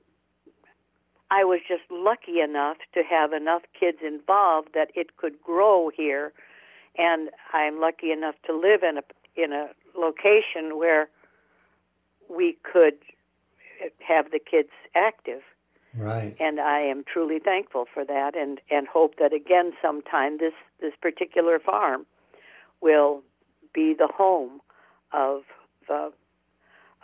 I 1.30 1.42
was 1.42 1.60
just 1.66 1.82
lucky 1.90 2.40
enough 2.40 2.76
to 2.94 3.02
have 3.02 3.32
enough 3.32 3.62
kids 3.78 3.98
involved 4.04 4.68
that 4.74 4.90
it 4.94 5.16
could 5.16 5.40
grow 5.42 5.90
here. 5.94 6.32
And 6.96 7.30
I'm 7.52 7.80
lucky 7.80 8.12
enough 8.12 8.36
to 8.46 8.56
live 8.56 8.84
in 8.84 8.98
a 8.98 9.02
in 9.36 9.52
a 9.52 9.70
location 9.96 10.78
where 10.78 11.08
we 12.28 12.56
could 12.62 12.94
have 14.06 14.30
the 14.30 14.38
kids 14.38 14.70
active. 14.94 15.40
Right. 15.96 16.36
And 16.40 16.60
I 16.60 16.80
am 16.80 17.04
truly 17.04 17.38
thankful 17.38 17.86
for 17.92 18.04
that 18.04 18.36
and, 18.36 18.60
and 18.70 18.88
hope 18.88 19.16
that 19.18 19.32
again 19.32 19.72
sometime 19.80 20.38
this, 20.38 20.54
this 20.80 20.92
particular 21.00 21.58
farm 21.58 22.06
will 22.80 23.22
be 23.72 23.94
the 23.96 24.08
home 24.08 24.60
of 25.12 25.42
uh, 25.88 26.10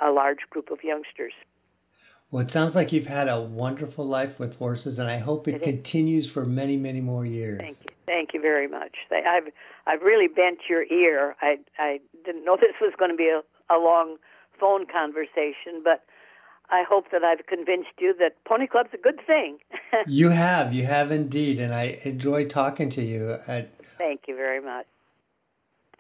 a 0.00 0.10
large 0.10 0.40
group 0.50 0.70
of 0.70 0.82
youngsters. 0.82 1.32
Well, 2.30 2.44
it 2.44 2.50
sounds 2.50 2.76
like 2.76 2.92
you've 2.92 3.08
had 3.08 3.28
a 3.28 3.40
wonderful 3.40 4.06
life 4.06 4.38
with 4.38 4.56
horses, 4.56 5.00
and 5.00 5.10
I 5.10 5.18
hope 5.18 5.48
it, 5.48 5.56
It 5.56 5.62
continues 5.62 6.30
for 6.30 6.44
many, 6.44 6.76
many 6.76 7.00
more 7.00 7.26
years. 7.26 7.60
Thank 7.60 7.78
you. 7.80 7.90
Thank 8.06 8.34
you 8.34 8.40
very 8.40 8.68
much. 8.68 8.96
I've 9.10 9.48
I've 9.86 10.02
really 10.02 10.28
bent 10.28 10.60
your 10.68 10.84
ear. 10.84 11.34
I 11.42 11.58
I 11.78 12.00
didn't 12.24 12.44
know 12.44 12.56
this 12.60 12.74
was 12.80 12.92
going 12.98 13.10
to 13.10 13.16
be 13.16 13.28
a, 13.28 13.42
a 13.74 13.78
long 13.78 14.16
phone 14.58 14.86
conversation, 14.86 15.82
but 15.82 16.04
I 16.70 16.84
hope 16.88 17.10
that 17.10 17.24
I've 17.24 17.46
convinced 17.46 17.98
you 17.98 18.14
that 18.20 18.36
Pony 18.44 18.66
Club's 18.66 18.90
a 18.94 18.98
good 18.98 19.20
thing. 19.26 19.58
You 20.06 20.28
have, 20.28 20.72
you 20.72 20.86
have 20.86 21.10
indeed, 21.10 21.58
and 21.58 21.74
I 21.74 21.98
enjoy 22.04 22.46
talking 22.46 22.90
to 22.90 23.02
you. 23.02 23.38
I, 23.48 23.66
Thank 23.98 24.22
you 24.28 24.36
very 24.36 24.60
much. 24.60 24.86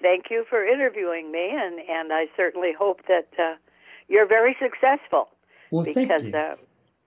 Thank 0.00 0.26
you 0.30 0.44
for 0.48 0.64
interviewing 0.64 1.32
me, 1.32 1.50
and, 1.52 1.80
and 1.80 2.12
I 2.12 2.26
certainly 2.36 2.72
hope 2.72 3.00
that 3.08 3.28
uh, 3.36 3.56
you're 4.08 4.28
very 4.28 4.56
successful 4.62 5.28
well, 5.70 5.84
because 5.84 6.22
thank 6.22 6.34
you. 6.34 6.38
uh, 6.38 6.54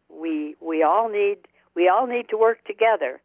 we 0.10 0.56
we 0.62 0.84
all 0.84 1.10
need 1.10 1.38
we 1.76 1.88
all 1.88 2.06
need 2.06 2.30
to 2.30 2.38
work 2.38 2.64
together 2.66 3.22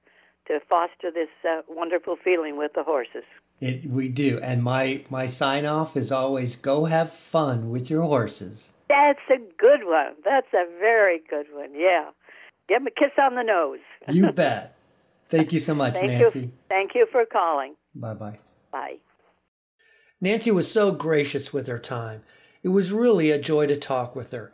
to 0.47 0.61
foster 0.69 1.11
this 1.11 1.29
uh, 1.45 1.61
wonderful 1.69 2.17
feeling 2.17 2.57
with 2.57 2.73
the 2.75 2.83
horses. 2.83 3.25
It, 3.61 3.91
we 3.91 4.09
do, 4.09 4.39
and 4.41 4.63
my 4.63 5.05
my 5.11 5.27
sign 5.27 5.67
off 5.67 5.97
is 5.97 6.13
always 6.13 6.55
go 6.55 6.85
have 6.85 7.13
fun 7.13 7.71
with 7.71 7.91
your 7.91 8.03
horses. 8.03 8.73
That's 8.89 9.19
a 9.31 9.39
good 9.59 9.81
one. 9.85 10.15
That's 10.25 10.47
a 10.55 10.65
very 10.79 11.21
good 11.29 11.47
one. 11.53 11.71
Yeah. 11.75 12.11
Give 12.69 12.83
him 12.83 12.87
a 12.87 12.91
kiss 12.91 13.13
on 13.21 13.35
the 13.35 13.43
nose. 13.43 13.79
You 14.15 14.33
bet. 14.33 14.77
Thank 15.29 15.53
you 15.53 15.59
so 15.59 15.75
much, 15.75 15.95
Thank 15.95 16.13
Nancy. 16.13 16.41
you. 16.41 16.53
Thank 16.69 16.95
you 16.95 17.07
for 17.11 17.27
calling. 17.27 17.75
Bye 17.95 18.15
bye. 18.15 18.39
Bye. 18.73 18.97
Nancy 20.21 20.51
was 20.51 20.71
so 20.71 20.91
gracious 20.93 21.53
with 21.53 21.67
her 21.67 21.79
time. 21.79 22.23
It 22.63 22.69
was 22.69 22.93
really 22.93 23.31
a 23.31 23.39
joy 23.41 23.67
to 23.67 23.77
talk 23.77 24.17
with 24.17 24.31
her. 24.33 24.53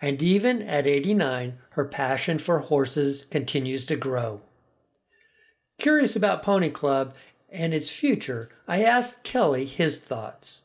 And 0.00 0.20
even 0.22 0.62
at 0.62 0.86
89, 0.86 1.58
her 1.70 1.84
passion 1.84 2.38
for 2.38 2.58
horses 2.58 3.24
continues 3.30 3.86
to 3.86 3.96
grow. 3.96 4.40
Curious 5.78 6.14
about 6.16 6.42
Pony 6.42 6.70
Club 6.70 7.14
and 7.52 7.74
its 7.74 7.90
future, 7.90 8.48
I 8.66 8.82
asked 8.82 9.22
Kelly 9.22 9.66
his 9.66 9.98
thoughts. 9.98 10.62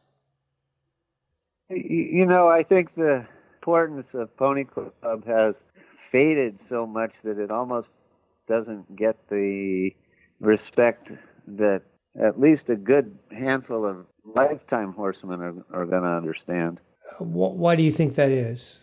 You 1.69 2.25
know, 2.25 2.47
I 2.47 2.63
think 2.63 2.95
the 2.95 3.25
importance 3.55 4.07
of 4.13 4.35
Pony 4.37 4.63
Club 4.63 5.25
has 5.27 5.53
faded 6.11 6.57
so 6.69 6.87
much 6.87 7.11
that 7.23 7.37
it 7.37 7.51
almost 7.51 7.89
doesn't 8.47 8.95
get 8.95 9.17
the 9.29 9.91
respect 10.39 11.09
that 11.47 11.81
at 12.23 12.39
least 12.39 12.63
a 12.69 12.75
good 12.75 13.17
handful 13.37 13.85
of 13.85 14.05
lifetime 14.23 14.93
horsemen 14.93 15.41
are, 15.41 15.81
are 15.81 15.85
going 15.85 16.03
to 16.03 16.09
understand. 16.09 16.79
Uh, 17.19 17.25
why 17.25 17.75
do 17.75 17.83
you 17.83 17.91
think 17.91 18.15
that 18.15 18.31
is? 18.31 18.79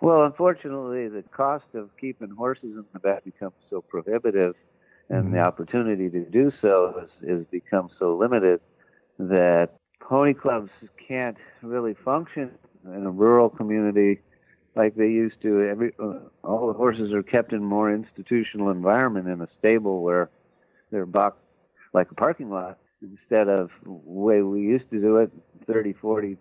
Well, 0.00 0.24
unfortunately, 0.24 1.08
the 1.08 1.24
cost 1.34 1.64
of 1.74 1.90
keeping 2.00 2.30
horses 2.30 2.64
in 2.64 2.84
the 2.92 2.98
back 2.98 3.24
becomes 3.24 3.54
so 3.70 3.80
prohibitive, 3.80 4.54
and 5.10 5.32
the 5.32 5.38
Mhm. 5.38 5.40
opportunity 5.40 6.08
to 6.10 6.24
do 6.24 6.52
so 6.60 6.94
has, 7.00 7.10
is 7.22 7.46
become 7.50 7.88
so 7.98 8.16
limited 8.16 8.60
that 9.18 9.70
pony 10.00 10.34
clubs 10.34 10.70
can't 11.08 11.36
really 11.62 11.94
function 12.04 12.50
in 12.84 13.06
a 13.06 13.10
rural 13.10 13.48
community 13.48 14.20
like 14.74 14.94
they 14.94 15.08
used 15.08 15.40
to. 15.42 15.62
Every 15.68 15.92
uh, 15.98 16.18
all 16.44 16.66
the 16.68 16.72
horses 16.74 17.12
are 17.12 17.22
kept 17.22 17.52
in 17.52 17.62
more 17.64 17.92
institutional 17.92 18.70
environment 18.70 19.28
in 19.28 19.40
a 19.40 19.48
stable 19.58 20.02
where 20.02 20.30
they're 20.90 21.06
boxed 21.06 21.40
like 21.92 22.10
a 22.10 22.14
parking 22.14 22.50
lot 22.50 22.78
instead 23.02 23.48
of 23.48 23.70
the 23.84 23.90
way 23.90 24.42
we 24.42 24.60
used 24.62 24.90
to 24.90 25.00
do 25.00 25.16
it 25.18 25.30
30, 25.66 25.92
40, 25.94 26.36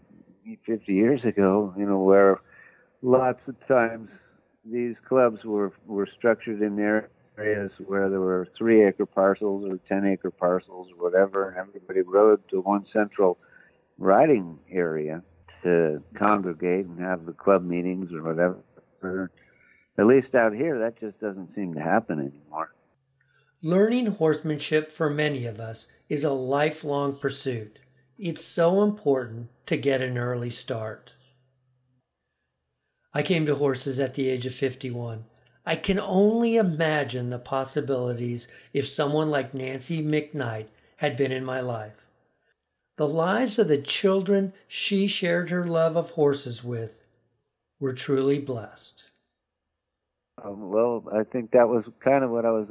50 0.66 0.94
years 0.94 1.24
ago. 1.24 1.74
You 1.78 1.86
know 1.86 2.00
where 2.00 2.40
lots 3.02 3.42
of 3.48 3.56
times 3.68 4.10
these 4.66 4.96
clubs 5.08 5.44
were 5.44 5.72
were 5.86 6.08
structured 6.18 6.62
in 6.62 6.76
areas 7.38 7.72
where 7.86 8.10
there 8.10 8.20
were 8.20 8.48
three 8.58 8.86
acre 8.86 9.06
parcels 9.06 9.66
or 9.70 9.78
ten 9.88 10.06
acre 10.06 10.32
parcels 10.32 10.90
or 10.92 11.04
whatever, 11.04 11.50
and 11.50 11.58
everybody 11.58 12.02
rode 12.02 12.48
to 12.50 12.62
one 12.62 12.86
central 12.92 13.38
riding 13.98 14.60
area 14.72 15.22
to 15.64 16.04
congregate 16.16 16.86
and 16.86 17.00
have 17.00 17.26
the 17.26 17.34
club 17.34 17.64
meetings 17.64 18.12
or 18.14 18.24
whatever. 18.24 19.32
At 19.98 20.08
least 20.08 20.36
out 20.36 20.54
here, 20.54 20.80
that 20.80 21.00
just 21.00 21.20
doesn't 21.20 21.56
seem 21.56 21.74
to 21.74 21.82
happen 21.82 22.20
anymore. 22.20 22.74
Learning 23.62 24.08
horsemanship 24.08 24.92
for 24.92 25.10
many 25.10 25.46
of 25.46 25.60
us 25.60 25.88
is 26.10 26.24
a 26.24 26.32
lifelong 26.32 27.18
pursuit. 27.18 27.80
It's 28.18 28.44
so 28.44 28.84
important 28.84 29.50
to 29.66 29.78
get 29.78 30.02
an 30.02 30.18
early 30.18 30.50
start. 30.50 31.14
I 33.14 33.24
came 33.24 33.46
to 33.46 33.56
horses 33.56 34.00
at 34.00 34.14
the 34.14 34.30
age 34.30 34.46
of 34.46 34.54
51. 34.54 35.26
I 35.66 35.76
can 35.76 36.00
only 36.00 36.58
imagine 36.58 37.30
the 37.30 37.40
possibilities 37.40 38.48
if 38.74 38.88
someone 38.88 39.32
like 39.32 39.54
Nancy 39.54 40.04
McKnight 40.04 40.68
had 40.98 41.18
been 41.18 41.32
in 41.32 41.44
my 41.44 41.60
life. 41.60 42.06
The 42.98 43.08
lives 43.08 43.58
of 43.60 43.68
the 43.68 43.82
children 43.82 44.54
she 44.68 45.08
shared 45.08 45.50
her 45.50 45.66
love 45.66 45.98
of 45.98 46.12
horses 46.12 46.64
with 46.64 47.02
were 47.80 47.94
truly 47.94 48.40
blessed. 48.40 49.06
Um, 50.44 50.70
well, 50.70 51.04
I 51.14 51.24
think 51.24 51.52
that 51.52 51.68
was 51.68 51.84
kind 52.00 52.24
of 52.24 52.30
what 52.30 52.46
I 52.46 52.52
was 52.52 52.68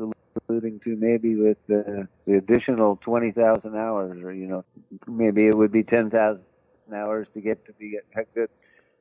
alluding 0.49 0.81
to, 0.85 0.97
maybe 0.97 1.35
with 1.35 1.59
the, 1.67 2.09
the 2.27 2.37
additional 2.37 2.97
20,000 2.97 3.77
hours, 3.77 4.23
or, 4.23 4.33
you 4.33 4.47
know, 4.47 4.65
maybe 5.07 5.47
it 5.47 5.57
would 5.57 5.73
be 5.73 5.83
10,000 5.83 6.41
hours 6.95 7.27
to 7.35 7.41
get 7.41 7.65
to 7.67 7.73
be 7.75 7.99
a 8.17 8.25
good 8.35 8.51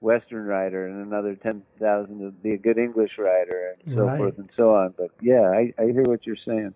Western 0.04 0.46
writer 0.46 0.86
and 0.86 1.06
another 1.06 1.36
10,000 1.36 2.20
to 2.20 2.32
be 2.32 2.52
a 2.52 2.58
good 2.58 2.78
English 2.78 3.12
writer 3.18 3.74
and 3.86 3.96
so 3.96 4.06
Right. 4.06 4.18
forth 4.18 4.38
and 4.38 4.50
so 4.56 4.76
on. 4.76 4.94
But 4.98 5.12
yeah, 5.22 5.50
I, 5.50 5.74
I 5.80 5.86
hear 5.86 6.04
what 6.04 6.26
you're 6.28 6.36
saying. 6.46 6.74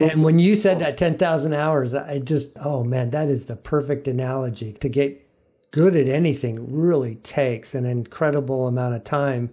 And 0.00 0.24
when 0.24 0.40
you 0.40 0.56
said 0.56 0.80
that 0.80 0.96
10,000 0.96 1.54
hours, 1.54 1.94
I 1.94 2.18
just, 2.18 2.52
oh 2.58 2.82
man, 2.82 3.10
that 3.10 3.28
is 3.28 3.46
the 3.46 3.54
perfect 3.56 4.08
analogy. 4.08 4.72
To 4.72 4.88
get 4.88 5.24
good 5.70 5.94
at 5.94 6.08
anything 6.08 6.72
really 6.72 7.14
takes 7.16 7.74
an 7.74 7.86
incredible 7.86 8.66
amount 8.66 8.94
of 8.94 9.04
time 9.04 9.50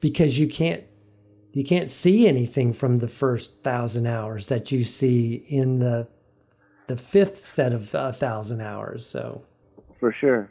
because 0.00 0.38
you 0.38 0.48
can't 0.48 0.84
you 1.52 1.62
can't 1.62 1.90
see 1.90 2.26
anything 2.26 2.72
from 2.72 2.96
the 2.96 3.06
first 3.06 3.60
thousand 3.60 4.06
hours 4.06 4.48
that 4.48 4.72
you 4.72 4.82
see 4.84 5.34
in 5.48 5.78
the 5.78 6.08
the 6.88 6.96
fifth 6.96 7.36
set 7.36 7.72
of 7.72 7.94
a 7.94 8.12
thousand 8.12 8.60
hours. 8.60 9.06
So 9.06 9.44
For 10.00 10.12
sure. 10.12 10.50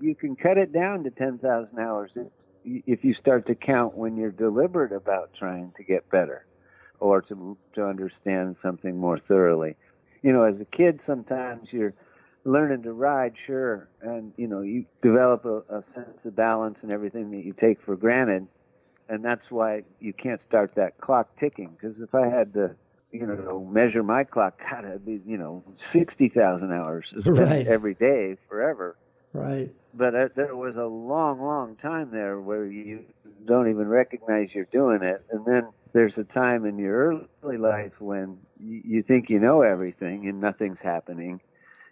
You 0.00 0.14
can 0.14 0.36
cut 0.36 0.58
it 0.58 0.72
down 0.72 1.04
to 1.04 1.10
10,000 1.10 1.78
hours 1.78 2.10
if, 2.14 2.26
if 2.64 3.04
you 3.04 3.14
start 3.14 3.46
to 3.46 3.54
count 3.54 3.96
when 3.96 4.16
you're 4.16 4.30
deliberate 4.30 4.92
about 4.92 5.30
trying 5.38 5.72
to 5.76 5.82
get 5.82 6.08
better 6.10 6.46
or 7.00 7.22
to, 7.22 7.56
to 7.74 7.86
understand 7.86 8.56
something 8.62 8.96
more 8.96 9.18
thoroughly. 9.18 9.76
You 10.22 10.32
know, 10.32 10.42
as 10.42 10.60
a 10.60 10.64
kid, 10.64 11.00
sometimes 11.06 11.68
you're 11.70 11.94
learning 12.44 12.82
to 12.82 12.92
ride, 12.92 13.34
sure, 13.46 13.88
and, 14.00 14.32
you 14.36 14.48
know, 14.48 14.62
you 14.62 14.84
develop 15.02 15.44
a, 15.44 15.58
a 15.74 15.84
sense 15.94 16.18
of 16.24 16.34
balance 16.34 16.76
and 16.82 16.92
everything 16.92 17.30
that 17.32 17.44
you 17.44 17.52
take 17.52 17.80
for 17.84 17.96
granted. 17.96 18.46
And 19.08 19.24
that's 19.24 19.50
why 19.50 19.84
you 20.00 20.12
can't 20.12 20.40
start 20.48 20.74
that 20.74 20.98
clock 21.00 21.28
ticking. 21.38 21.76
Because 21.80 21.96
if 22.00 22.14
I 22.14 22.28
had 22.28 22.52
to, 22.54 22.74
you 23.10 23.26
know, 23.26 23.66
measure 23.70 24.02
my 24.02 24.24
clock, 24.24 24.60
God, 24.70 24.84
it'd 24.84 25.06
be, 25.06 25.20
you 25.24 25.38
know, 25.38 25.64
60,000 25.92 26.72
hours 26.72 27.06
Right. 27.24 27.66
every 27.66 27.94
day 27.94 28.36
forever 28.48 28.96
Right. 29.32 29.72
But 29.94 30.14
uh, 30.14 30.28
there 30.36 30.56
was 30.56 30.76
a 30.76 30.84
long, 30.84 31.40
long 31.40 31.76
time 31.76 32.10
there 32.10 32.40
where 32.40 32.66
you 32.66 33.04
don't 33.46 33.70
even 33.70 33.88
recognize 33.88 34.50
you're 34.52 34.64
doing 34.66 35.02
it, 35.02 35.24
and 35.30 35.44
then 35.44 35.68
there's 35.92 36.16
a 36.16 36.24
time 36.24 36.64
in 36.66 36.78
your 36.78 37.20
early 37.42 37.56
life 37.56 37.92
when 37.98 38.38
you, 38.60 38.82
you 38.84 39.02
think 39.02 39.30
you 39.30 39.38
know 39.38 39.62
everything 39.62 40.28
and 40.28 40.40
nothing's 40.40 40.78
happening. 40.82 41.40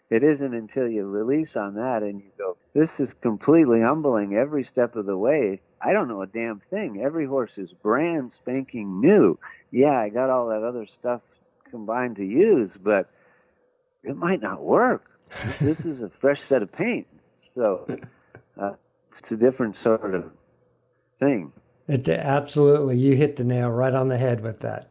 It 0.09 0.23
isn't 0.23 0.55
until 0.55 0.89
you 0.89 1.05
release 1.05 1.57
on 1.57 1.75
that 1.75 2.03
and 2.03 2.21
you 2.21 2.31
go, 2.39 2.57
this 2.75 2.91
is 2.99 3.09
completely 3.23 3.81
humbling 3.81 4.37
every 4.37 4.69
step 4.71 4.95
of 4.95 5.07
the 5.07 5.17
way. 5.17 5.61
I 5.81 5.93
don't 5.93 6.09
know 6.09 6.23
a 6.23 6.27
damn 6.27 6.63
thing. 6.71 7.03
Every 7.05 7.27
horse 7.27 7.51
is 7.57 7.71
brand 7.83 8.33
spanking 8.41 9.01
new. 9.01 9.39
Yeah, 9.73 9.99
I 9.99 10.11
got 10.11 10.31
all 10.31 10.49
that 10.49 10.63
other 10.63 10.87
stuff 11.01 11.23
combined 11.71 12.17
to 12.17 12.25
use, 12.25 12.71
but 12.83 13.11
it 14.05 14.17
might 14.17 14.41
not 14.41 14.63
work. 14.63 15.11
this 15.61 15.81
is 15.81 16.01
a 16.01 16.11
fresh 16.21 16.39
set 16.49 16.63
of 16.63 16.71
paint. 16.71 17.07
So 17.57 17.87
uh, 18.61 18.73
it's 19.19 19.33
a 19.33 19.37
different 19.37 19.75
sort 19.83 20.15
of 20.15 20.31
thing. 21.19 21.53
It's 21.89 22.09
absolutely, 22.09 22.99
you 22.99 23.17
hit 23.17 23.37
the 23.37 23.45
nail 23.45 23.71
right 23.71 23.95
on 23.95 24.09
the 24.09 24.19
head 24.19 24.43
with 24.43 24.61
that. 24.61 24.91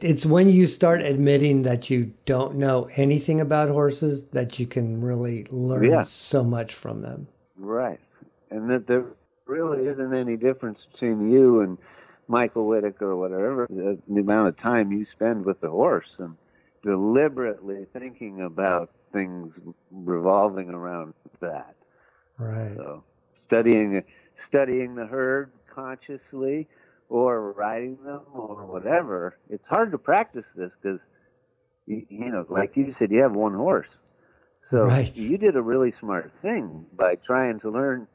It's 0.00 0.24
when 0.24 0.48
you 0.48 0.66
start 0.66 1.02
admitting 1.02 1.62
that 1.62 1.90
you 1.90 2.12
don't 2.24 2.56
know 2.56 2.88
anything 2.96 3.40
about 3.40 3.68
horses 3.68 4.24
that 4.30 4.58
you 4.58 4.66
can 4.66 5.00
really 5.02 5.44
learn 5.50 5.84
Yeah. 5.84 6.02
so 6.02 6.42
much 6.42 6.74
from 6.74 7.02
them. 7.02 7.28
Right. 7.56 8.00
And 8.50 8.70
that 8.70 8.86
there 8.86 9.04
really 9.46 9.86
isn't 9.86 10.14
any 10.14 10.36
difference 10.36 10.78
between 10.92 11.30
you 11.30 11.60
and 11.60 11.76
Michael 12.28 12.66
Whitaker 12.66 13.10
or 13.10 13.16
whatever, 13.16 13.66
the, 13.68 13.98
the 14.08 14.20
amount 14.20 14.48
of 14.48 14.58
time 14.58 14.90
you 14.90 15.06
spend 15.12 15.44
with 15.44 15.60
the 15.60 15.68
horse 15.68 16.08
and 16.18 16.34
deliberately 16.82 17.86
thinking 17.92 18.40
about 18.40 18.90
things 19.12 19.52
revolving 19.90 20.70
around 20.70 21.12
that. 21.40 21.74
Right. 22.40 22.78
So 22.78 23.04
studying 23.46 24.02
studying 24.48 24.94
the 24.96 25.06
herd 25.06 25.52
consciously 25.74 26.68
or 27.08 27.52
riding 27.52 27.98
them 28.04 28.22
or 28.34 28.66
whatever. 28.66 29.36
It's 29.50 29.64
hard 29.68 29.92
to 29.92 29.98
practice 29.98 30.44
this 30.56 30.70
because 30.82 31.00
you, 31.86 32.06
you 32.08 32.30
know, 32.32 32.46
like 32.48 32.76
you 32.76 32.94
said, 32.98 33.10
you 33.10 33.22
have 33.22 33.32
one 33.34 33.54
horse. 33.54 33.88
So 34.70 34.88
Right. 34.88 35.12
you 35.14 35.38
did 35.38 35.56
a 35.56 35.62
really 35.62 35.92
smart 36.00 36.32
thing 36.42 36.86
by 36.96 37.16
trying 37.26 37.60
to 37.60 37.70
learn 37.70 38.06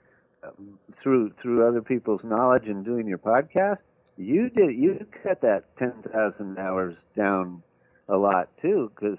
um, 0.44 0.80
through 1.02 1.32
through 1.42 1.68
other 1.68 1.82
people's 1.82 2.22
knowledge 2.24 2.66
and 2.68 2.86
doing 2.86 3.08
your 3.08 3.20
podcast. 3.20 3.80
You 4.18 4.50
did 4.50 4.76
you 4.76 5.06
cut 5.24 5.42
that 5.42 5.76
ten 5.78 5.94
thousand 6.12 6.58
hours 6.60 6.96
down 7.16 7.64
a 8.10 8.18
lot 8.18 8.50
too, 8.62 8.92
because 8.96 9.18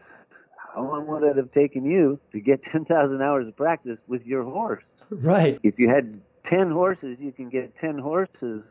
how 0.77 0.83
long 0.83 1.07
would 1.07 1.23
it 1.23 1.37
have 1.37 1.51
taken 1.53 1.85
you 1.85 2.21
to 2.33 2.41
get 2.41 2.61
ten 2.73 2.85
thousand 2.85 3.23
hours 3.23 3.49
of 3.49 3.57
practice 3.57 3.99
with 4.07 4.25
your 4.25 4.45
horse? 4.45 4.85
Right. 5.11 5.59
If 5.63 5.79
you 5.79 5.89
had 5.89 6.21
ten 6.49 6.71
horses, 6.71 7.17
you 7.19 7.33
can 7.33 7.49
get 7.49 7.73
ten 7.81 7.99
horses 7.99 8.63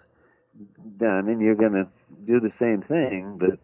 done, 0.97 1.27
and 1.27 1.41
you're 1.41 1.55
going 1.55 1.73
to 1.73 1.87
do 2.25 2.39
the 2.39 2.51
same 2.59 2.81
thing, 2.83 3.37
but 3.39 3.59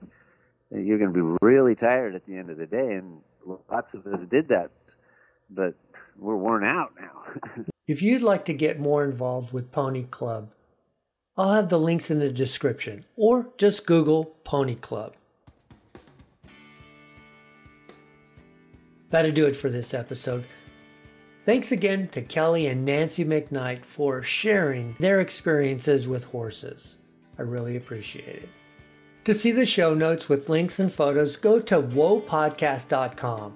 you're 0.77 0.97
going 0.97 1.13
to 1.13 1.23
be 1.31 1.37
really 1.41 1.75
tired 1.75 2.15
at 2.15 2.25
the 2.25 2.35
end 2.35 2.49
of 2.49 2.57
the 2.57 2.65
day. 2.65 2.95
And 2.95 3.19
lots 3.69 3.87
of 3.93 4.05
us 4.07 4.19
did 4.29 4.49
that, 4.49 4.71
but 5.49 5.75
we're 6.17 6.35
worn 6.35 6.65
out 6.65 6.93
now. 6.99 7.63
If 7.87 8.01
you'd 8.01 8.21
like 8.21 8.45
to 8.45 8.53
get 8.53 8.79
more 8.79 9.03
involved 9.03 9.51
with 9.51 9.71
Pony 9.71 10.03
Club, 10.03 10.53
I'll 11.35 11.53
have 11.53 11.67
the 11.67 11.79
links 11.79 12.11
in 12.11 12.19
the 12.19 12.31
description 12.31 13.03
or 13.17 13.49
just 13.57 13.85
Google 13.85 14.35
Pony 14.45 14.75
Club. 14.75 15.15
That'll 19.11 19.31
do 19.31 19.45
it 19.45 19.55
for 19.55 19.69
this 19.69 19.93
episode. 19.93 20.45
Thanks 21.45 21.71
again 21.71 22.07
to 22.09 22.21
Kelly 22.21 22.67
and 22.67 22.85
Nancy 22.85 23.25
McKnight 23.25 23.83
for 23.83 24.23
sharing 24.23 24.95
their 24.99 25.19
experiences 25.19 26.07
with 26.07 26.25
horses. 26.25 26.97
I 27.37 27.43
really 27.43 27.75
appreciate 27.75 28.43
it. 28.43 28.49
To 29.25 29.33
see 29.33 29.51
the 29.51 29.65
show 29.65 29.93
notes 29.93 30.29
with 30.29 30.49
links 30.49 30.79
and 30.79 30.91
photos, 30.91 31.37
go 31.37 31.59
to 31.59 31.81
whoapodcast.com. 31.81 33.55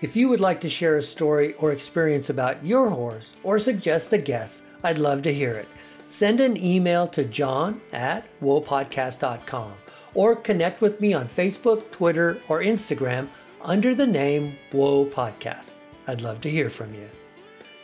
If 0.00 0.16
you 0.16 0.28
would 0.28 0.40
like 0.40 0.60
to 0.62 0.68
share 0.68 0.96
a 0.96 1.02
story 1.02 1.54
or 1.54 1.72
experience 1.72 2.28
about 2.28 2.64
your 2.64 2.90
horse 2.90 3.34
or 3.42 3.58
suggest 3.58 4.12
a 4.12 4.18
guest, 4.18 4.62
I'd 4.82 4.98
love 4.98 5.22
to 5.22 5.34
hear 5.34 5.52
it. 5.54 5.68
Send 6.06 6.40
an 6.40 6.56
email 6.56 7.08
to 7.08 7.24
john 7.24 7.80
at 7.92 8.26
whoapodcast.com 8.40 9.72
or 10.14 10.36
connect 10.36 10.80
with 10.80 11.00
me 11.00 11.12
on 11.12 11.28
Facebook, 11.28 11.90
Twitter, 11.90 12.40
or 12.48 12.60
Instagram 12.60 13.28
under 13.66 13.96
the 13.96 14.06
name 14.06 14.56
Whoa 14.70 15.04
Podcast. 15.04 15.72
I'd 16.06 16.22
love 16.22 16.40
to 16.42 16.50
hear 16.50 16.70
from 16.70 16.94
you. 16.94 17.08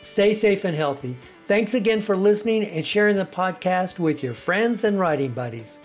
Stay 0.01 0.33
safe 0.33 0.63
and 0.63 0.75
healthy. 0.75 1.17
Thanks 1.45 1.73
again 1.73 1.99
for 1.99 2.15
listening 2.15 2.63
and 2.63 2.85
sharing 2.85 3.17
the 3.17 3.25
podcast 3.25 3.99
with 3.99 4.23
your 4.23 4.33
friends 4.33 4.85
and 4.85 4.97
riding 4.97 5.33
buddies. 5.33 5.79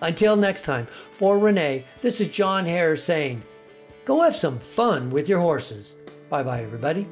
Until 0.00 0.34
next 0.34 0.62
time, 0.62 0.88
for 1.12 1.38
Renee, 1.38 1.86
this 2.00 2.20
is 2.20 2.28
John 2.28 2.66
Hare 2.66 2.96
saying, 2.96 3.42
Go 4.04 4.22
have 4.22 4.36
some 4.36 4.58
fun 4.58 5.10
with 5.10 5.28
your 5.28 5.40
horses. 5.40 5.94
Bye 6.28 6.42
bye, 6.42 6.62
everybody. 6.62 7.06